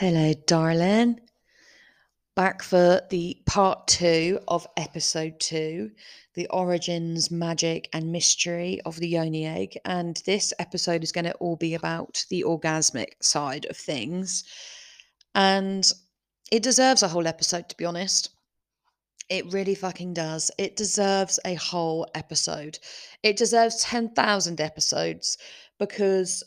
Hello, 0.00 0.32
darling. 0.46 1.18
Back 2.36 2.62
for 2.62 3.00
the 3.10 3.36
part 3.46 3.88
two 3.88 4.38
of 4.46 4.64
episode 4.76 5.40
two 5.40 5.90
the 6.34 6.46
origins, 6.50 7.32
magic, 7.32 7.88
and 7.92 8.12
mystery 8.12 8.80
of 8.86 9.00
the 9.00 9.08
yoni 9.08 9.44
egg. 9.44 9.76
And 9.84 10.22
this 10.24 10.52
episode 10.60 11.02
is 11.02 11.10
going 11.10 11.24
to 11.24 11.34
all 11.38 11.56
be 11.56 11.74
about 11.74 12.24
the 12.30 12.44
orgasmic 12.44 13.14
side 13.20 13.66
of 13.68 13.76
things. 13.76 14.44
And 15.34 15.90
it 16.52 16.62
deserves 16.62 17.02
a 17.02 17.08
whole 17.08 17.26
episode, 17.26 17.68
to 17.68 17.76
be 17.76 17.84
honest. 17.84 18.28
It 19.28 19.52
really 19.52 19.74
fucking 19.74 20.14
does. 20.14 20.48
It 20.58 20.76
deserves 20.76 21.40
a 21.44 21.54
whole 21.54 22.06
episode. 22.14 22.78
It 23.24 23.36
deserves 23.36 23.82
10,000 23.82 24.60
episodes 24.60 25.38
because 25.76 26.44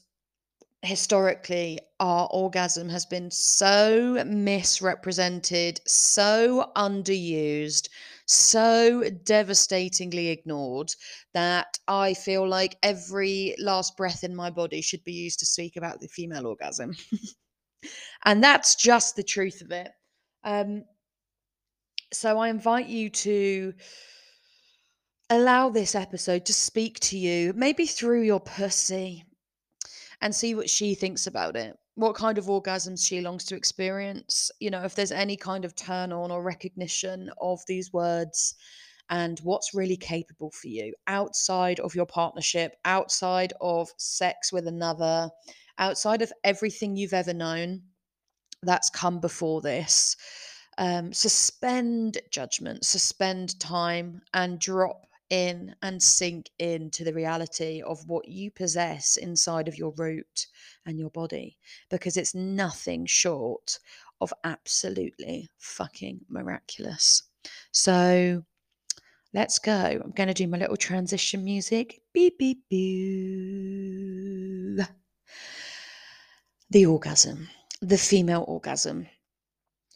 historically 0.83 1.79
our 1.99 2.27
orgasm 2.31 2.89
has 2.89 3.05
been 3.05 3.29
so 3.29 4.23
misrepresented, 4.25 5.79
so 5.85 6.71
underused, 6.75 7.89
so 8.25 9.03
devastatingly 9.23 10.29
ignored 10.29 10.91
that 11.33 11.77
I 11.87 12.15
feel 12.15 12.47
like 12.47 12.77
every 12.81 13.55
last 13.59 13.95
breath 13.95 14.23
in 14.23 14.35
my 14.35 14.49
body 14.49 14.81
should 14.81 15.03
be 15.03 15.13
used 15.13 15.39
to 15.39 15.45
speak 15.45 15.75
about 15.77 15.99
the 15.99 16.07
female 16.07 16.47
orgasm. 16.47 16.95
and 18.25 18.43
that's 18.43 18.75
just 18.75 19.15
the 19.15 19.23
truth 19.23 19.61
of 19.61 19.71
it. 19.71 19.91
Um, 20.43 20.83
so 22.11 22.39
I 22.39 22.49
invite 22.49 22.87
you 22.87 23.09
to 23.09 23.73
allow 25.29 25.69
this 25.69 25.93
episode 25.93 26.45
to 26.45 26.53
speak 26.53 26.99
to 27.01 27.17
you, 27.17 27.53
maybe 27.55 27.85
through 27.85 28.23
your 28.23 28.39
pussy, 28.39 29.25
and 30.21 30.33
see 30.33 30.55
what 30.55 30.69
she 30.69 30.95
thinks 30.95 31.27
about 31.27 31.55
it. 31.55 31.75
What 31.95 32.15
kind 32.15 32.37
of 32.37 32.45
orgasms 32.45 33.05
she 33.05 33.21
longs 33.21 33.43
to 33.45 33.55
experience. 33.55 34.51
You 34.59 34.69
know, 34.69 34.83
if 34.83 34.95
there's 34.95 35.11
any 35.11 35.35
kind 35.35 35.65
of 35.65 35.75
turn 35.75 36.11
on 36.13 36.31
or 36.31 36.41
recognition 36.41 37.29
of 37.41 37.59
these 37.67 37.91
words 37.91 38.55
and 39.09 39.39
what's 39.39 39.73
really 39.73 39.97
capable 39.97 40.51
for 40.51 40.67
you 40.67 40.93
outside 41.07 41.79
of 41.81 41.95
your 41.95 42.05
partnership, 42.05 42.75
outside 42.85 43.53
of 43.59 43.89
sex 43.97 44.53
with 44.53 44.67
another, 44.67 45.29
outside 45.77 46.21
of 46.21 46.31
everything 46.43 46.95
you've 46.95 47.13
ever 47.13 47.33
known 47.33 47.81
that's 48.63 48.89
come 48.89 49.19
before 49.19 49.61
this. 49.61 50.15
Um, 50.77 51.11
suspend 51.13 52.19
judgment, 52.31 52.85
suspend 52.85 53.59
time, 53.59 54.21
and 54.33 54.59
drop 54.59 55.05
in 55.31 55.73
and 55.81 56.03
sink 56.03 56.51
into 56.59 57.03
the 57.03 57.13
reality 57.13 57.81
of 57.81 58.07
what 58.07 58.27
you 58.27 58.51
possess 58.51 59.17
inside 59.17 59.67
of 59.67 59.77
your 59.77 59.93
root 59.97 60.47
and 60.85 60.99
your 60.99 61.09
body 61.09 61.57
because 61.89 62.17
it's 62.17 62.35
nothing 62.35 63.05
short 63.05 63.79
of 64.19 64.33
absolutely 64.43 65.49
fucking 65.57 66.19
miraculous. 66.29 67.23
So 67.71 68.43
let's 69.33 69.57
go. 69.57 70.01
I'm 70.03 70.11
going 70.11 70.27
to 70.27 70.33
do 70.33 70.47
my 70.47 70.57
little 70.57 70.75
transition 70.75 71.43
music. 71.45 72.01
Beep, 72.13 72.37
beep, 72.37 72.59
boo. 72.69 72.75
The 76.69 76.85
orgasm, 76.85 77.49
the 77.81 77.97
female 77.97 78.43
orgasm, 78.47 79.07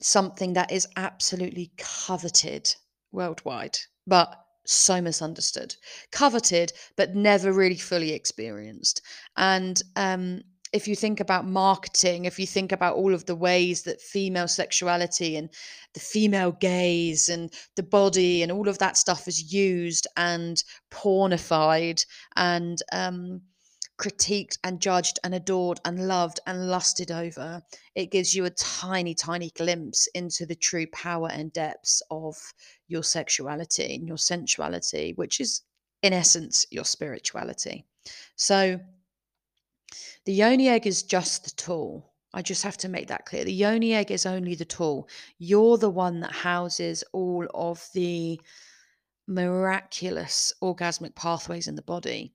something 0.02 0.54
that 0.54 0.72
is 0.72 0.88
absolutely 0.96 1.72
coveted 1.78 2.74
worldwide, 3.12 3.78
but 4.08 4.45
so 4.66 5.02
misunderstood, 5.02 5.76
coveted, 6.12 6.74
but 6.96 7.16
never 7.16 7.52
really 7.52 7.78
fully 7.78 8.12
experienced. 8.12 9.02
And 9.38 9.82
um, 9.96 10.42
if 10.74 10.88
you 10.88 10.96
think 10.96 11.20
about 11.20 11.48
marketing, 11.48 12.26
if 12.26 12.38
you 12.38 12.46
think 12.46 12.72
about 12.72 12.98
all 12.98 13.14
of 13.14 13.26
the 13.26 13.36
ways 13.36 13.84
that 13.84 14.02
female 14.02 14.48
sexuality 14.48 15.38
and 15.38 15.50
the 15.94 16.00
female 16.02 16.52
gaze 16.52 17.30
and 17.30 17.54
the 17.76 17.84
body 17.84 18.44
and 18.44 18.52
all 18.52 18.68
of 18.68 18.78
that 18.80 18.98
stuff 18.98 19.28
is 19.28 19.54
used 19.54 20.06
and 20.18 20.62
pornified 20.92 22.04
and 22.36 22.80
um, 22.92 23.42
critiqued 23.98 24.58
and 24.64 24.82
judged 24.82 25.20
and 25.24 25.34
adored 25.34 25.80
and 25.86 26.08
loved 26.08 26.40
and 26.46 26.70
lusted 26.70 27.12
over, 27.12 27.62
it 27.96 28.12
gives 28.12 28.36
you 28.36 28.46
a 28.46 28.50
tiny, 28.52 29.14
tiny 29.14 29.50
glimpse 29.52 30.08
into 30.08 30.46
the 30.46 30.56
true 30.56 30.88
power 30.88 31.30
and 31.32 31.54
depths 31.54 32.02
of 32.12 32.36
your 32.88 33.04
sexuality 33.04 33.96
and 33.96 34.08
your 34.08 34.18
sensuality, 34.18 35.14
which 35.16 35.40
is, 35.40 35.62
in 36.02 36.14
essence, 36.14 36.66
your 36.72 36.86
spirituality. 36.86 37.86
So, 38.36 38.80
the 40.26 40.34
yoni 40.34 40.68
egg 40.68 40.88
is 40.88 41.04
just 41.04 41.46
the 41.46 41.52
tool. 41.52 42.12
I 42.34 42.42
just 42.42 42.64
have 42.64 42.78
to 42.78 42.90
make 42.90 43.08
that 43.08 43.26
clear. 43.26 43.46
The 43.46 43.54
yoni 43.54 43.94
egg 43.94 44.12
is 44.12 44.26
only 44.26 44.56
the 44.56 44.66
tool. 44.66 45.08
You're 45.38 45.78
the 45.78 45.90
one 45.90 46.20
that 46.20 46.34
houses 46.34 47.04
all 47.14 47.48
of 47.54 47.88
the 47.94 48.42
miraculous 49.28 50.54
orgasmic 50.62 51.16
pathways 51.16 51.68
in 51.68 51.76
the 51.76 51.82
body. 51.82 52.35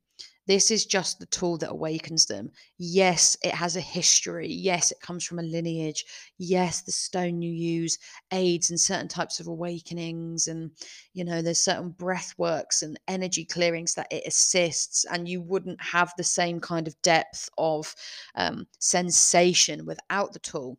This 0.51 0.73
is 0.73 0.85
just 0.85 1.21
the 1.21 1.27
tool 1.27 1.59
that 1.59 1.71
awakens 1.71 2.27
them. 2.27 2.51
Yes, 2.77 3.37
it 3.45 3.55
has 3.55 3.77
a 3.77 3.81
history. 3.81 4.49
Yes, 4.49 4.91
it 4.91 4.99
comes 5.01 5.25
from 5.25 5.39
a 5.39 5.45
lineage. 5.45 6.05
Yes, 6.39 6.81
the 6.81 6.91
stone 6.91 7.41
you 7.41 7.53
use 7.53 7.97
aids 8.33 8.69
in 8.73 8.77
certain 8.77 9.07
types 9.07 9.39
of 9.39 9.47
awakenings. 9.47 10.49
And, 10.49 10.73
you 11.13 11.23
know, 11.23 11.41
there's 11.41 11.61
certain 11.61 11.91
breath 11.91 12.35
works 12.37 12.83
and 12.83 12.99
energy 13.07 13.45
clearings 13.45 13.95
that 13.95 14.09
it 14.11 14.25
assists. 14.27 15.05
And 15.05 15.29
you 15.29 15.41
wouldn't 15.41 15.81
have 15.81 16.13
the 16.17 16.25
same 16.25 16.59
kind 16.59 16.89
of 16.89 17.01
depth 17.01 17.49
of 17.57 17.95
um, 18.35 18.67
sensation 18.81 19.87
without 19.87 20.33
the 20.33 20.41
tool 20.41 20.79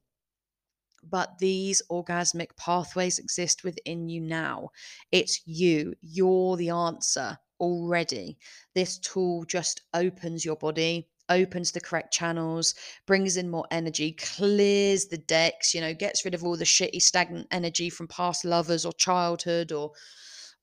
but 1.09 1.39
these 1.39 1.81
orgasmic 1.89 2.55
pathways 2.57 3.17
exist 3.17 3.63
within 3.63 4.07
you 4.07 4.21
now. 4.21 4.69
It's 5.11 5.41
you. 5.47 5.95
You're 6.01 6.57
the 6.57 6.69
answer 6.69 7.39
already. 7.61 8.37
This 8.75 8.97
tool 8.97 9.45
just 9.45 9.81
opens 9.93 10.43
your 10.43 10.57
body, 10.57 11.07
opens 11.29 11.71
the 11.71 11.79
correct 11.79 12.11
channels, 12.11 12.75
brings 13.07 13.37
in 13.37 13.49
more 13.49 13.65
energy, 13.71 14.11
clears 14.13 15.05
the 15.05 15.19
decks, 15.19 15.73
you 15.73 15.79
know, 15.79 15.93
gets 15.93 16.25
rid 16.25 16.33
of 16.33 16.43
all 16.43 16.57
the 16.57 16.65
shitty, 16.65 17.01
stagnant 17.01 17.47
energy 17.51 17.89
from 17.89 18.07
past 18.07 18.43
lovers 18.43 18.85
or 18.85 18.91
childhood 18.93 19.71
or 19.71 19.91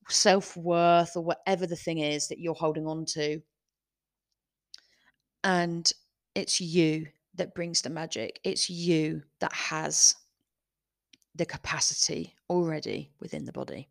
self 0.09 0.55
worth 0.55 1.15
or 1.15 1.23
whatever 1.23 1.65
the 1.65 1.75
thing 1.75 1.99
is 1.99 2.27
that 2.27 2.39
you're 2.39 2.53
holding 2.53 2.85
on 2.85 3.05
to. 3.05 3.41
And 5.43 5.91
it's 6.35 6.59
you 6.59 7.07
that 7.35 7.55
brings 7.55 7.81
the 7.81 7.89
magic. 7.89 8.39
It's 8.43 8.69
you 8.69 9.23
that 9.39 9.53
has 9.53 10.15
the 11.35 11.45
capacity 11.45 12.35
already 12.49 13.11
within 13.21 13.45
the 13.45 13.53
body. 13.53 13.87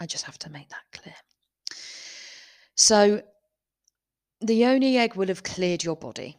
I 0.00 0.06
just 0.06 0.24
have 0.24 0.38
to 0.40 0.50
make 0.50 0.68
that 0.70 1.00
clear. 1.00 1.14
So 2.76 3.22
the 4.40 4.54
yoni 4.54 4.98
egg 4.98 5.14
will 5.14 5.28
have 5.28 5.42
cleared 5.42 5.84
your 5.84 5.96
body. 5.96 6.38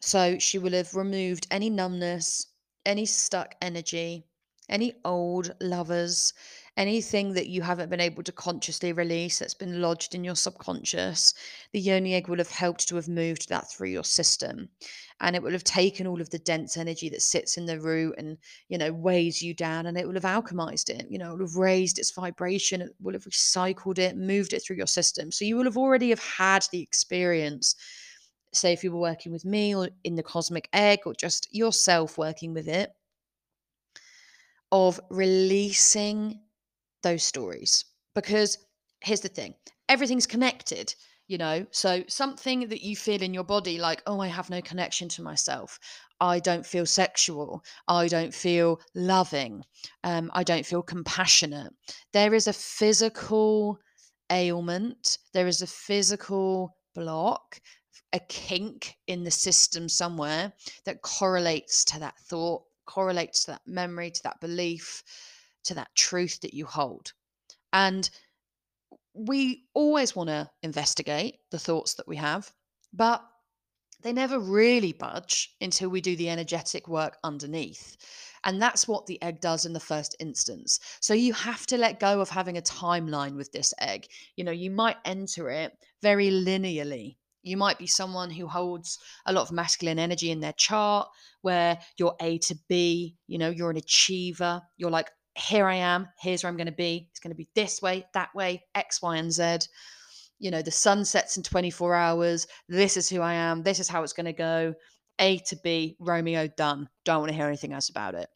So 0.00 0.38
she 0.38 0.58
will 0.58 0.72
have 0.72 0.94
removed 0.94 1.46
any 1.50 1.70
numbness, 1.70 2.46
any 2.84 3.06
stuck 3.06 3.54
energy, 3.62 4.26
any 4.68 4.94
old 5.04 5.54
lovers, 5.60 6.34
anything 6.76 7.32
that 7.34 7.48
you 7.48 7.62
haven't 7.62 7.90
been 7.90 8.00
able 8.00 8.22
to 8.22 8.32
consciously 8.32 8.92
release 8.92 9.38
that's 9.38 9.54
been 9.54 9.80
lodged 9.80 10.14
in 10.14 10.24
your 10.24 10.34
subconscious. 10.34 11.34
The 11.72 11.80
yoni 11.80 12.14
egg 12.14 12.28
will 12.28 12.38
have 12.38 12.50
helped 12.50 12.88
to 12.88 12.96
have 12.96 13.08
moved 13.08 13.48
that 13.48 13.70
through 13.70 13.90
your 13.90 14.04
system 14.04 14.68
and 15.20 15.36
it 15.36 15.42
will 15.42 15.52
have 15.52 15.64
taken 15.64 16.06
all 16.06 16.20
of 16.20 16.30
the 16.30 16.38
dense 16.40 16.76
energy 16.76 17.08
that 17.08 17.22
sits 17.22 17.56
in 17.56 17.66
the 17.66 17.80
root 17.80 18.14
and 18.18 18.36
you 18.68 18.78
know 18.78 18.92
weighs 18.92 19.42
you 19.42 19.54
down 19.54 19.86
and 19.86 19.96
it 19.96 20.06
will 20.06 20.14
have 20.14 20.24
alchemized 20.24 20.90
it 20.90 21.06
you 21.08 21.18
know 21.18 21.30
it 21.30 21.38
will 21.38 21.46
have 21.46 21.56
raised 21.56 21.98
its 21.98 22.10
vibration 22.10 22.80
it 22.80 22.94
will 23.00 23.12
have 23.12 23.24
recycled 23.24 23.98
it 23.98 24.16
moved 24.16 24.52
it 24.52 24.60
through 24.60 24.76
your 24.76 24.86
system 24.86 25.30
so 25.30 25.44
you 25.44 25.56
will 25.56 25.64
have 25.64 25.78
already 25.78 26.10
have 26.10 26.22
had 26.22 26.64
the 26.72 26.80
experience 26.80 27.76
say 28.52 28.72
if 28.72 28.84
you 28.84 28.92
were 28.92 29.00
working 29.00 29.32
with 29.32 29.44
me 29.44 29.74
or 29.74 29.88
in 30.04 30.14
the 30.14 30.22
cosmic 30.22 30.68
egg 30.72 31.00
or 31.06 31.14
just 31.14 31.48
yourself 31.54 32.18
working 32.18 32.52
with 32.52 32.68
it 32.68 32.90
of 34.72 35.00
releasing 35.10 36.40
those 37.04 37.22
stories 37.22 37.84
because 38.16 38.58
here's 39.00 39.20
the 39.20 39.28
thing 39.28 39.54
everything's 39.88 40.26
connected 40.26 40.92
you 41.26 41.38
know? 41.38 41.66
So 41.70 42.04
something 42.06 42.68
that 42.68 42.82
you 42.82 42.96
feel 42.96 43.22
in 43.22 43.32
your 43.32 43.44
body 43.44 43.78
like 43.78 44.02
oh 44.06 44.20
i 44.20 44.26
have 44.26 44.50
no 44.50 44.60
connection 44.60 45.08
to 45.10 45.22
myself. 45.22 45.78
I 46.20 46.38
don't 46.38 46.66
feel 46.66 46.86
sexual. 46.86 47.64
I 47.88 48.08
don't 48.08 48.34
feel 48.34 48.80
loving. 48.94 49.64
Um, 50.02 50.30
i 50.34 50.42
don't 50.42 50.66
feel 50.66 50.82
compassionate. 50.82 51.72
There 52.12 52.34
is 52.34 52.46
a 52.46 52.52
physical 52.52 53.78
ailment. 54.30 55.18
There 55.32 55.46
is 55.46 55.62
a 55.62 55.66
physical 55.66 56.76
block 56.94 57.60
a 58.12 58.20
kink 58.28 58.96
in 59.08 59.24
the 59.24 59.30
system 59.30 59.88
somewhere 59.88 60.52
that 60.84 61.02
correlates 61.02 61.84
to 61.84 61.98
that 61.98 62.16
thought 62.28 62.62
correlates 62.86 63.44
to 63.44 63.50
that 63.52 63.66
memory 63.66 64.10
to 64.10 64.22
that 64.22 64.40
belief 64.40 65.02
to 65.64 65.74
that 65.74 65.94
truth 65.94 66.40
that 66.40 66.54
you 66.54 66.66
hold 66.66 67.12
and 67.72 68.08
we 69.14 69.64
always 69.74 70.14
want 70.16 70.28
to 70.28 70.50
investigate 70.62 71.38
the 71.50 71.58
thoughts 71.58 71.94
that 71.94 72.08
we 72.08 72.16
have, 72.16 72.52
but 72.92 73.24
they 74.02 74.12
never 74.12 74.38
really 74.38 74.92
budge 74.92 75.54
until 75.60 75.88
we 75.88 76.00
do 76.00 76.14
the 76.16 76.28
energetic 76.28 76.88
work 76.88 77.16
underneath. 77.24 77.96
And 78.44 78.60
that's 78.60 78.86
what 78.86 79.06
the 79.06 79.20
egg 79.22 79.40
does 79.40 79.64
in 79.64 79.72
the 79.72 79.80
first 79.80 80.14
instance. 80.20 80.78
So 81.00 81.14
you 81.14 81.32
have 81.32 81.66
to 81.68 81.78
let 81.78 82.00
go 82.00 82.20
of 82.20 82.28
having 82.28 82.58
a 82.58 82.62
timeline 82.62 83.36
with 83.36 83.50
this 83.52 83.72
egg. 83.80 84.06
You 84.36 84.44
know, 84.44 84.52
you 84.52 84.70
might 84.70 84.98
enter 85.04 85.48
it 85.48 85.72
very 86.02 86.30
linearly. 86.30 87.16
You 87.42 87.56
might 87.56 87.78
be 87.78 87.86
someone 87.86 88.30
who 88.30 88.46
holds 88.46 88.98
a 89.26 89.32
lot 89.32 89.42
of 89.42 89.52
masculine 89.52 89.98
energy 89.98 90.30
in 90.30 90.40
their 90.40 90.52
chart 90.54 91.08
where 91.42 91.78
you're 91.96 92.16
A 92.20 92.38
to 92.38 92.56
B, 92.68 93.16
you 93.26 93.38
know, 93.38 93.50
you're 93.50 93.70
an 93.70 93.76
achiever. 93.76 94.60
You're 94.76 94.90
like, 94.90 95.10
here 95.36 95.66
I 95.66 95.76
am, 95.76 96.08
here's 96.20 96.42
where 96.42 96.50
I'm 96.50 96.56
going 96.56 96.66
to 96.66 96.72
be. 96.72 97.08
It's 97.10 97.20
going 97.20 97.32
to 97.32 97.36
be 97.36 97.48
this 97.54 97.82
way, 97.82 98.06
that 98.14 98.34
way, 98.34 98.64
X, 98.74 99.02
Y, 99.02 99.16
and 99.16 99.32
Z 99.32 99.58
you 100.38 100.50
know, 100.50 100.62
the 100.62 100.70
sun 100.70 101.04
sets 101.04 101.36
in 101.36 101.42
24 101.42 101.94
hours. 101.94 102.46
This 102.68 102.96
is 102.96 103.08
who 103.08 103.20
I 103.20 103.34
am. 103.34 103.62
This 103.62 103.80
is 103.80 103.88
how 103.88 104.02
it's 104.02 104.12
going 104.12 104.26
to 104.26 104.32
go. 104.32 104.74
A 105.18 105.38
to 105.38 105.56
B, 105.56 105.96
Romeo, 106.00 106.48
done. 106.48 106.88
Don't 107.04 107.20
want 107.20 107.30
to 107.30 107.36
hear 107.36 107.46
anything 107.46 107.72
else 107.72 107.88
about 107.88 108.14
it. 108.14 108.28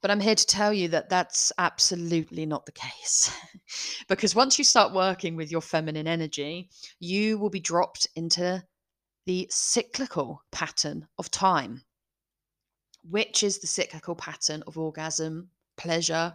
But 0.00 0.10
I'm 0.10 0.20
here 0.20 0.34
to 0.34 0.46
tell 0.46 0.72
you 0.72 0.88
that 0.88 1.08
that's 1.08 1.52
absolutely 1.58 2.44
not 2.44 2.66
the 2.66 2.72
case. 2.72 3.32
because 4.08 4.34
once 4.34 4.58
you 4.58 4.64
start 4.64 4.92
working 4.92 5.36
with 5.36 5.52
your 5.52 5.60
feminine 5.60 6.08
energy, 6.08 6.68
you 6.98 7.38
will 7.38 7.50
be 7.50 7.60
dropped 7.60 8.08
into 8.16 8.62
the 9.24 9.46
cyclical 9.48 10.42
pattern 10.50 11.06
of 11.18 11.30
time, 11.30 11.84
which 13.08 13.44
is 13.44 13.60
the 13.60 13.68
cyclical 13.68 14.16
pattern 14.16 14.64
of 14.66 14.76
orgasm, 14.76 15.48
pleasure, 15.82 16.34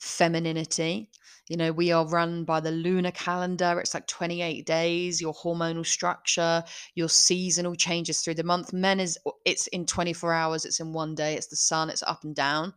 femininity. 0.00 1.08
You 1.48 1.58
know, 1.58 1.72
we 1.72 1.92
are 1.92 2.08
run 2.08 2.44
by 2.44 2.60
the 2.60 2.70
lunar 2.70 3.10
calendar. 3.10 3.78
It's 3.78 3.94
like 3.94 4.06
28 4.06 4.66
days, 4.66 5.20
your 5.20 5.34
hormonal 5.34 5.84
structure, 5.84 6.64
your 6.94 7.08
seasonal 7.08 7.74
changes 7.74 8.22
through 8.22 8.34
the 8.34 8.42
month. 8.42 8.72
Men 8.72 8.98
is 8.98 9.18
it's 9.44 9.66
in 9.68 9.84
24 9.86 10.32
hours, 10.32 10.64
it's 10.64 10.80
in 10.80 10.92
one 10.92 11.14
day, 11.14 11.34
it's 11.34 11.48
the 11.48 11.56
sun, 11.56 11.90
it's 11.90 12.02
up 12.02 12.24
and 12.24 12.34
down, 12.34 12.72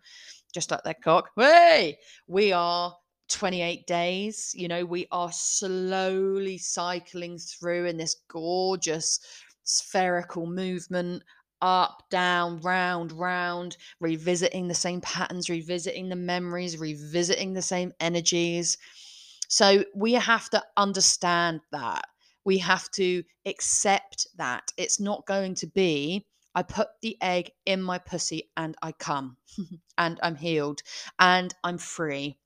just 0.53 0.69
like 0.69 0.83
that 0.83 1.01
cock. 1.01 1.29
Hey, 1.37 1.97
we 2.27 2.51
are 2.51 2.93
28 3.29 3.87
days. 3.87 4.51
You 4.53 4.67
know, 4.67 4.85
we 4.85 5.07
are 5.11 5.31
slowly 5.31 6.57
cycling 6.57 7.37
through 7.37 7.85
in 7.85 7.97
this 7.97 8.17
gorgeous 8.27 9.19
spherical 9.63 10.45
movement 10.45 11.23
up, 11.61 12.03
down, 12.09 12.59
round, 12.61 13.11
round, 13.11 13.77
revisiting 13.99 14.67
the 14.67 14.73
same 14.73 15.01
patterns, 15.01 15.49
revisiting 15.49 16.09
the 16.09 16.15
memories, 16.15 16.77
revisiting 16.77 17.53
the 17.53 17.61
same 17.61 17.93
energies. 17.99 18.77
So 19.47 19.83
we 19.95 20.13
have 20.13 20.49
to 20.51 20.63
understand 20.75 21.61
that. 21.71 22.05
We 22.45 22.57
have 22.59 22.89
to 22.91 23.23
accept 23.45 24.27
that. 24.37 24.71
It's 24.77 24.99
not 24.99 25.25
going 25.25 25.55
to 25.55 25.67
be, 25.67 26.25
I 26.55 26.63
put 26.63 26.89
the 27.01 27.17
egg 27.21 27.51
in 27.65 27.81
my 27.81 27.97
pussy 27.97 28.49
and 28.57 28.75
I 28.81 28.91
come 28.93 29.37
and 29.97 30.19
I'm 30.23 30.35
healed 30.35 30.81
and 31.19 31.53
I'm 31.63 31.77
free 31.77 32.37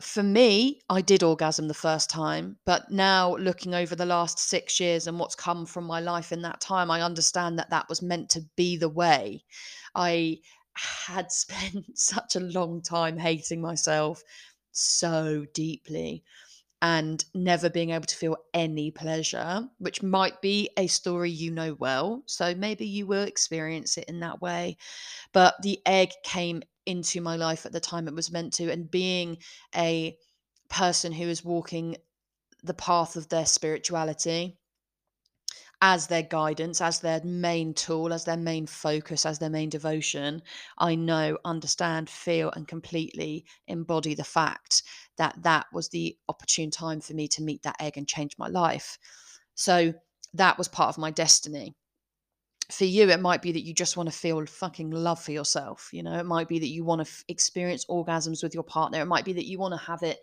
for 0.00 0.22
me, 0.22 0.80
I 0.90 1.00
did 1.00 1.22
orgasm 1.22 1.68
the 1.68 1.74
first 1.74 2.10
time, 2.10 2.58
but 2.64 2.90
now 2.90 3.36
looking 3.36 3.74
over 3.74 3.94
the 3.94 4.06
last 4.06 4.38
six 4.38 4.80
years 4.80 5.06
and 5.06 5.18
what's 5.18 5.34
come 5.36 5.66
from 5.66 5.84
my 5.84 6.00
life 6.00 6.32
in 6.32 6.42
that 6.42 6.60
time, 6.60 6.90
I 6.90 7.02
understand 7.02 7.58
that 7.58 7.70
that 7.70 7.88
was 7.88 8.02
meant 8.02 8.28
to 8.30 8.44
be 8.56 8.76
the 8.76 8.88
way. 8.88 9.44
I 9.94 10.38
had 10.74 11.30
spent 11.32 11.96
such 11.98 12.36
a 12.36 12.40
long 12.40 12.82
time 12.82 13.16
hating 13.18 13.60
myself 13.60 14.22
so 14.72 15.46
deeply 15.54 16.24
and 16.82 17.24
never 17.34 17.70
being 17.70 17.90
able 17.90 18.04
to 18.04 18.16
feel 18.16 18.36
any 18.52 18.90
pleasure, 18.90 19.66
which 19.78 20.02
might 20.02 20.42
be 20.42 20.68
a 20.76 20.86
story 20.86 21.30
you 21.30 21.50
know 21.50 21.74
well. 21.74 22.22
So 22.26 22.54
maybe 22.54 22.86
you 22.86 23.06
will 23.06 23.22
experience 23.22 23.96
it 23.96 24.04
in 24.06 24.20
that 24.20 24.42
way. 24.42 24.76
But 25.32 25.56
the 25.62 25.80
egg 25.86 26.10
came 26.24 26.62
into 26.86 27.20
my 27.20 27.36
life 27.36 27.66
at 27.66 27.72
the 27.72 27.80
time 27.80 28.08
it 28.08 28.14
was 28.14 28.30
meant 28.30 28.52
to 28.54 28.70
and 28.70 28.90
being 28.90 29.38
a 29.74 30.16
person 30.68 31.12
who 31.12 31.24
is 31.24 31.44
walking 31.44 31.96
the 32.62 32.74
path 32.74 33.16
of 33.16 33.28
their 33.28 33.46
spirituality 33.46 34.58
as 35.82 36.06
their 36.06 36.22
guidance, 36.22 36.80
as 36.80 37.00
their 37.00 37.22
main 37.24 37.74
tool, 37.74 38.12
as 38.12 38.24
their 38.24 38.38
main 38.38 38.66
focus, 38.66 39.26
as 39.26 39.38
their 39.38 39.50
main 39.50 39.68
devotion, 39.68 40.40
I 40.78 40.94
know, 40.94 41.36
understand, 41.44 42.08
feel, 42.08 42.50
and 42.52 42.66
completely 42.66 43.44
embody 43.66 44.14
the 44.14 44.24
fact 44.24 44.82
that 45.18 45.42
that 45.42 45.66
was 45.74 45.90
the 45.90 46.16
opportune 46.28 46.70
time 46.70 47.02
for 47.02 47.12
me 47.12 47.28
to 47.28 47.42
meet 47.42 47.62
that 47.64 47.76
egg 47.80 47.98
and 47.98 48.08
change 48.08 48.38
my 48.38 48.48
life. 48.48 48.98
So 49.54 49.92
that 50.32 50.56
was 50.56 50.68
part 50.68 50.88
of 50.88 50.96
my 50.98 51.10
destiny 51.10 51.74
for 52.70 52.84
you 52.84 53.10
it 53.10 53.20
might 53.20 53.42
be 53.42 53.52
that 53.52 53.64
you 53.64 53.74
just 53.74 53.96
want 53.96 54.08
to 54.10 54.16
feel 54.16 54.44
fucking 54.46 54.90
love 54.90 55.22
for 55.22 55.32
yourself 55.32 55.90
you 55.92 56.02
know? 56.02 56.18
It 56.18 56.26
might 56.26 56.48
be 56.48 56.58
that 56.58 56.68
you 56.68 56.84
want 56.84 57.00
to 57.00 57.10
f- 57.10 57.24
experience 57.28 57.84
orgasms 57.86 58.42
with 58.42 58.54
your 58.54 58.62
partner. 58.62 59.00
It 59.00 59.06
might 59.06 59.24
be 59.24 59.34
that 59.34 59.46
you 59.46 59.58
want 59.58 59.72
to 59.72 59.86
have 59.86 60.02
it 60.02 60.18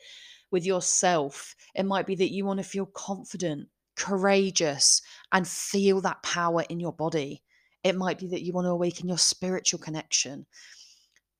with 0.52 0.66
yourself. 0.66 1.56
It 1.76 1.86
might 1.86 2.06
be 2.06 2.16
that 2.16 2.32
you 2.32 2.46
want 2.46 2.60
to 2.60 2.64
feel 2.64 2.86
confident 2.86 3.70
courageous 3.96 5.02
and 5.32 5.48
feel 5.48 6.02
that 6.02 6.24
power 6.24 6.64
in 6.70 6.80
your 6.80 6.94
body. 6.94 7.44
It 7.84 7.96
might 7.96 8.18
be 8.18 8.28
that 8.28 8.44
you 8.44 8.54
want 8.54 8.66
to 8.66 8.72
awaken 8.72 9.08
your 9.08 9.18
spiritual 9.18 9.80
connection. 9.80 10.46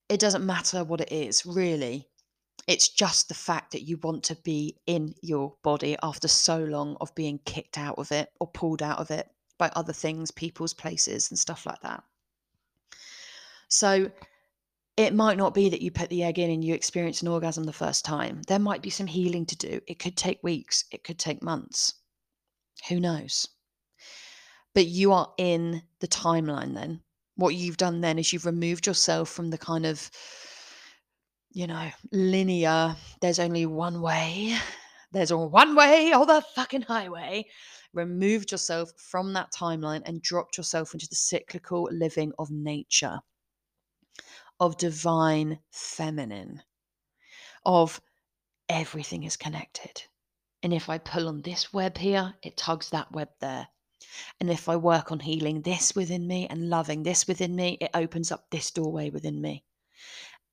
It 0.10 0.20
doesn't 0.20 0.46
matter 0.46 0.84
what 0.84 1.02
it 1.02 1.12
is 1.12 1.46
really. 1.46 2.08
It's 2.68 2.90
just 2.90 3.28
the 3.28 3.34
fact 3.34 3.72
that 3.72 3.88
you 3.88 3.98
want 3.98 4.24
to 4.26 4.36
be 4.36 4.78
in 4.86 5.16
your 5.22 5.56
body 5.64 5.98
after 6.04 6.28
so 6.28 6.60
long 6.60 6.98
of 7.02 7.16
being 7.16 7.40
kicked 7.46 7.78
out 7.78 7.98
of 7.98 8.12
it 8.12 8.30
or 8.40 8.48
pulled 8.48 8.84
out 8.84 9.00
of 9.00 9.10
it 9.10 9.28
by 9.62 9.72
other 9.76 9.94
things, 9.94 10.32
people's 10.32 10.74
places, 10.74 11.30
and 11.30 11.38
stuff 11.38 11.68
like 11.68 11.80
that. 11.82 12.04
So 13.68 14.12
it 14.98 15.14
might 15.14 15.38
not 15.38 15.54
be 15.54 15.70
that 15.70 15.84
you 15.84 15.92
put 15.92 16.10
the 16.10 16.24
egg 16.24 16.40
in 16.40 16.50
and 16.50 16.66
you 16.66 16.74
experience 16.74 17.22
an 17.22 17.28
orgasm 17.28 17.66
the 17.66 17.72
first 17.72 18.04
time. 18.04 18.42
There 18.48 18.58
might 18.58 18.82
be 18.82 18.90
some 18.90 19.06
healing 19.06 19.46
to 19.46 19.56
do. 19.56 19.80
It 19.88 20.00
could 20.00 20.18
take 20.18 20.40
weeks, 20.42 20.86
it 20.92 21.04
could 21.04 21.20
take 21.20 21.44
months. 21.44 21.94
Who 22.90 23.00
knows? 23.00 23.48
But 24.74 24.88
you 24.88 25.14
are 25.14 25.32
in 25.38 25.84
the 26.00 26.08
timeline 26.08 26.74
then. 26.74 27.02
What 27.36 27.54
you've 27.54 27.78
done 27.78 28.02
then 28.02 28.18
is 28.18 28.34
you've 28.34 28.48
removed 28.48 28.88
yourself 28.88 29.30
from 29.30 29.52
the 29.52 29.60
kind 29.60 29.86
of, 29.86 30.10
you 31.52 31.68
know, 31.68 31.92
linear, 32.12 32.96
there's 33.22 33.38
only 33.38 33.68
one 33.68 34.02
way, 34.02 34.58
there's 35.12 35.30
a 35.30 35.38
one 35.38 35.76
way 35.76 36.16
or 36.16 36.26
the 36.26 36.44
fucking 36.56 36.82
highway 36.82 37.46
removed 37.94 38.52
yourself 38.52 38.92
from 38.98 39.34
that 39.34 39.52
timeline 39.52 40.02
and 40.06 40.22
dropped 40.22 40.58
yourself 40.58 40.94
into 40.94 41.08
the 41.08 41.16
cyclical 41.16 41.88
living 41.92 42.32
of 42.40 42.50
nature, 42.52 43.20
of 44.60 44.78
divine 44.78 45.60
feminine, 45.72 46.62
of 47.66 48.02
everything 48.70 49.24
is 49.24 49.36
connected. 49.36 50.04
And 50.64 50.74
if 50.74 50.90
I 50.90 50.98
pull 50.98 51.28
on 51.28 51.42
this 51.42 51.74
web 51.74 51.98
here, 51.98 52.36
it 52.44 52.58
tugs 52.58 52.90
that 52.90 53.12
web 53.12 53.30
there. 53.40 53.68
And 54.40 54.50
if 54.50 54.70
I 54.70 54.76
work 54.76 55.12
on 55.12 55.20
healing 55.20 55.62
this 55.62 55.96
within 55.96 56.28
me 56.28 56.48
and 56.48 56.70
loving 56.70 57.04
this 57.04 57.28
within 57.28 57.56
me, 57.56 57.78
it 57.82 57.92
opens 57.94 58.32
up 58.32 58.50
this 58.50 58.72
doorway 58.72 59.10
within 59.10 59.42
me. 59.42 59.64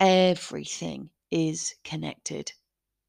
Everything 0.00 1.11
is 1.30 1.75
connected 1.85 2.52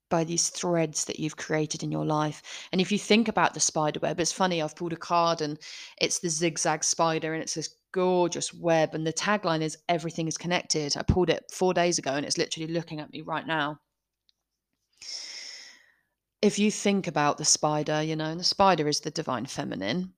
by 0.09 0.23
these 0.23 0.49
threads 0.49 1.05
that 1.05 1.19
you've 1.19 1.37
created 1.37 1.83
in 1.83 1.91
your 1.91 2.05
life. 2.05 2.67
And 2.71 2.81
if 2.81 2.91
you 2.91 2.99
think 2.99 3.27
about 3.27 3.53
the 3.53 3.59
spider 3.59 3.99
web, 3.99 4.19
it's 4.19 4.31
funny, 4.31 4.61
I've 4.61 4.75
pulled 4.75 4.93
a 4.93 4.97
card 4.97 5.41
and 5.41 5.57
it's 5.99 6.19
the 6.19 6.29
zigzag 6.29 6.83
spider 6.83 7.33
and 7.33 7.41
it's 7.41 7.53
this 7.53 7.75
gorgeous 7.91 8.53
web. 8.53 8.93
And 8.93 9.05
the 9.05 9.13
tagline 9.13 9.61
is 9.61 9.77
everything 9.87 10.27
is 10.27 10.37
connected. 10.37 10.97
I 10.97 11.03
pulled 11.03 11.29
it 11.29 11.51
four 11.51 11.73
days 11.73 11.97
ago 11.97 12.11
and 12.11 12.25
it's 12.25 12.37
literally 12.37 12.71
looking 12.71 12.99
at 12.99 13.11
me 13.11 13.21
right 13.21 13.45
now. 13.45 13.79
If 16.41 16.57
you 16.57 16.71
think 16.71 17.07
about 17.07 17.37
the 17.37 17.45
spider, 17.45 18.01
you 18.01 18.15
know, 18.15 18.29
and 18.29 18.39
the 18.39 18.45
spider 18.45 18.87
is 18.87 19.01
the 19.01 19.11
divine 19.11 19.45
feminine. 19.45 20.13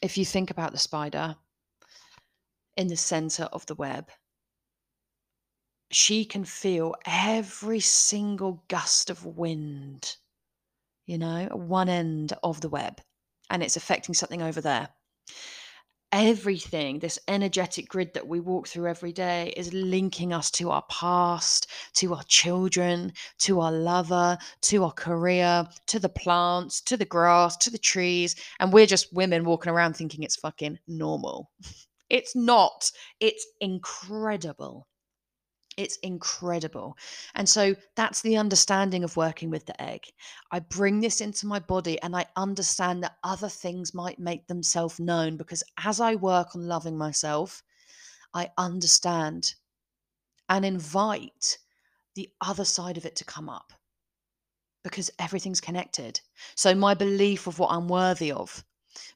If 0.00 0.16
you 0.16 0.24
think 0.24 0.50
about 0.50 0.72
the 0.72 0.78
spider 0.78 1.36
in 2.76 2.86
the 2.86 2.96
center 2.96 3.44
of 3.44 3.66
the 3.66 3.74
web, 3.74 4.08
she 5.90 6.24
can 6.24 6.44
feel 6.44 6.94
every 7.06 7.80
single 7.80 8.62
gust 8.68 9.08
of 9.08 9.24
wind, 9.24 10.16
you 11.06 11.16
know, 11.16 11.46
one 11.52 11.88
end 11.88 12.34
of 12.42 12.60
the 12.60 12.68
web, 12.68 13.00
and 13.50 13.62
it's 13.62 13.76
affecting 13.76 14.14
something 14.14 14.42
over 14.42 14.60
there. 14.60 14.90
Everything, 16.12 16.98
this 16.98 17.18
energetic 17.28 17.88
grid 17.88 18.14
that 18.14 18.26
we 18.26 18.40
walk 18.40 18.68
through 18.68 18.86
every 18.86 19.12
day, 19.12 19.52
is 19.56 19.72
linking 19.74 20.32
us 20.32 20.50
to 20.52 20.70
our 20.70 20.84
past, 20.90 21.66
to 21.94 22.14
our 22.14 22.22
children, 22.24 23.12
to 23.38 23.60
our 23.60 23.72
lover, 23.72 24.38
to 24.62 24.84
our 24.84 24.92
career, 24.92 25.66
to 25.86 25.98
the 25.98 26.08
plants, 26.08 26.80
to 26.82 26.96
the 26.96 27.04
grass, 27.04 27.56
to 27.58 27.70
the 27.70 27.78
trees. 27.78 28.36
And 28.58 28.72
we're 28.72 28.86
just 28.86 29.12
women 29.12 29.44
walking 29.44 29.72
around 29.72 29.94
thinking 29.96 30.22
it's 30.22 30.36
fucking 30.36 30.78
normal. 30.86 31.50
It's 32.10 32.34
not, 32.34 32.90
it's 33.20 33.46
incredible 33.60 34.87
It's 35.78 35.96
incredible. 35.98 36.98
And 37.36 37.48
so 37.48 37.76
that's 37.94 38.20
the 38.20 38.36
understanding 38.36 39.04
of 39.04 39.16
working 39.16 39.48
with 39.48 39.64
the 39.64 39.80
egg. 39.80 40.02
I 40.50 40.58
bring 40.58 40.98
this 40.98 41.20
into 41.20 41.46
my 41.46 41.60
body 41.60 42.02
and 42.02 42.16
I 42.16 42.26
understand 42.34 43.04
that 43.04 43.16
other 43.22 43.48
things 43.48 43.94
might 43.94 44.18
make 44.18 44.48
themselves 44.48 44.98
known 44.98 45.36
because 45.36 45.62
as 45.84 46.00
I 46.00 46.16
work 46.16 46.56
on 46.56 46.66
loving 46.66 46.98
myself, 46.98 47.62
I 48.34 48.50
understand 48.58 49.54
and 50.48 50.64
invite 50.64 51.58
the 52.16 52.28
other 52.40 52.64
side 52.64 52.96
of 52.96 53.06
it 53.06 53.14
to 53.14 53.24
come 53.24 53.48
up 53.48 53.72
because 54.82 55.12
everything's 55.20 55.60
connected. 55.60 56.20
So, 56.56 56.74
my 56.74 56.94
belief 56.94 57.46
of 57.46 57.60
what 57.60 57.70
I'm 57.70 57.86
worthy 57.86 58.32
of, 58.32 58.64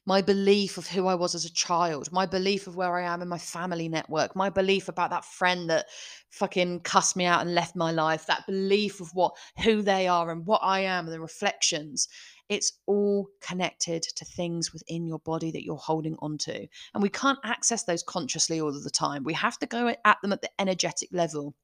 my 0.05 0.21
belief 0.21 0.77
of 0.77 0.87
who 0.87 1.07
I 1.07 1.15
was 1.15 1.33
as 1.33 1.45
a 1.45 1.53
child, 1.53 2.11
my 2.11 2.25
belief 2.25 2.67
of 2.67 2.75
where 2.75 2.97
I 2.97 3.03
am 3.03 3.21
in 3.21 3.27
my 3.27 3.37
family 3.37 3.87
network, 3.87 4.35
my 4.35 4.49
belief 4.49 4.89
about 4.89 5.11
that 5.11 5.25
friend 5.25 5.69
that 5.69 5.85
fucking 6.29 6.81
cussed 6.81 7.15
me 7.15 7.25
out 7.25 7.41
and 7.41 7.55
left 7.55 7.75
my 7.75 7.91
life, 7.91 8.25
that 8.25 8.45
belief 8.45 8.99
of 8.99 9.09
what 9.13 9.35
who 9.63 9.81
they 9.81 10.07
are 10.07 10.29
and 10.29 10.45
what 10.45 10.61
I 10.61 10.81
am 10.81 11.05
and 11.05 11.13
the 11.13 11.19
reflections. 11.19 12.09
It's 12.49 12.73
all 12.85 13.29
connected 13.41 14.03
to 14.03 14.25
things 14.25 14.73
within 14.73 15.07
your 15.07 15.19
body 15.19 15.51
that 15.51 15.63
you're 15.63 15.77
holding 15.77 16.17
onto. 16.19 16.67
And 16.93 17.01
we 17.01 17.09
can't 17.09 17.39
access 17.45 17.83
those 17.83 18.03
consciously 18.03 18.59
all 18.59 18.75
of 18.75 18.83
the 18.83 18.89
time. 18.89 19.23
We 19.23 19.33
have 19.33 19.57
to 19.59 19.65
go 19.65 19.87
at 19.87 20.21
them 20.21 20.33
at 20.33 20.41
the 20.41 20.49
energetic 20.59 21.09
level. 21.13 21.55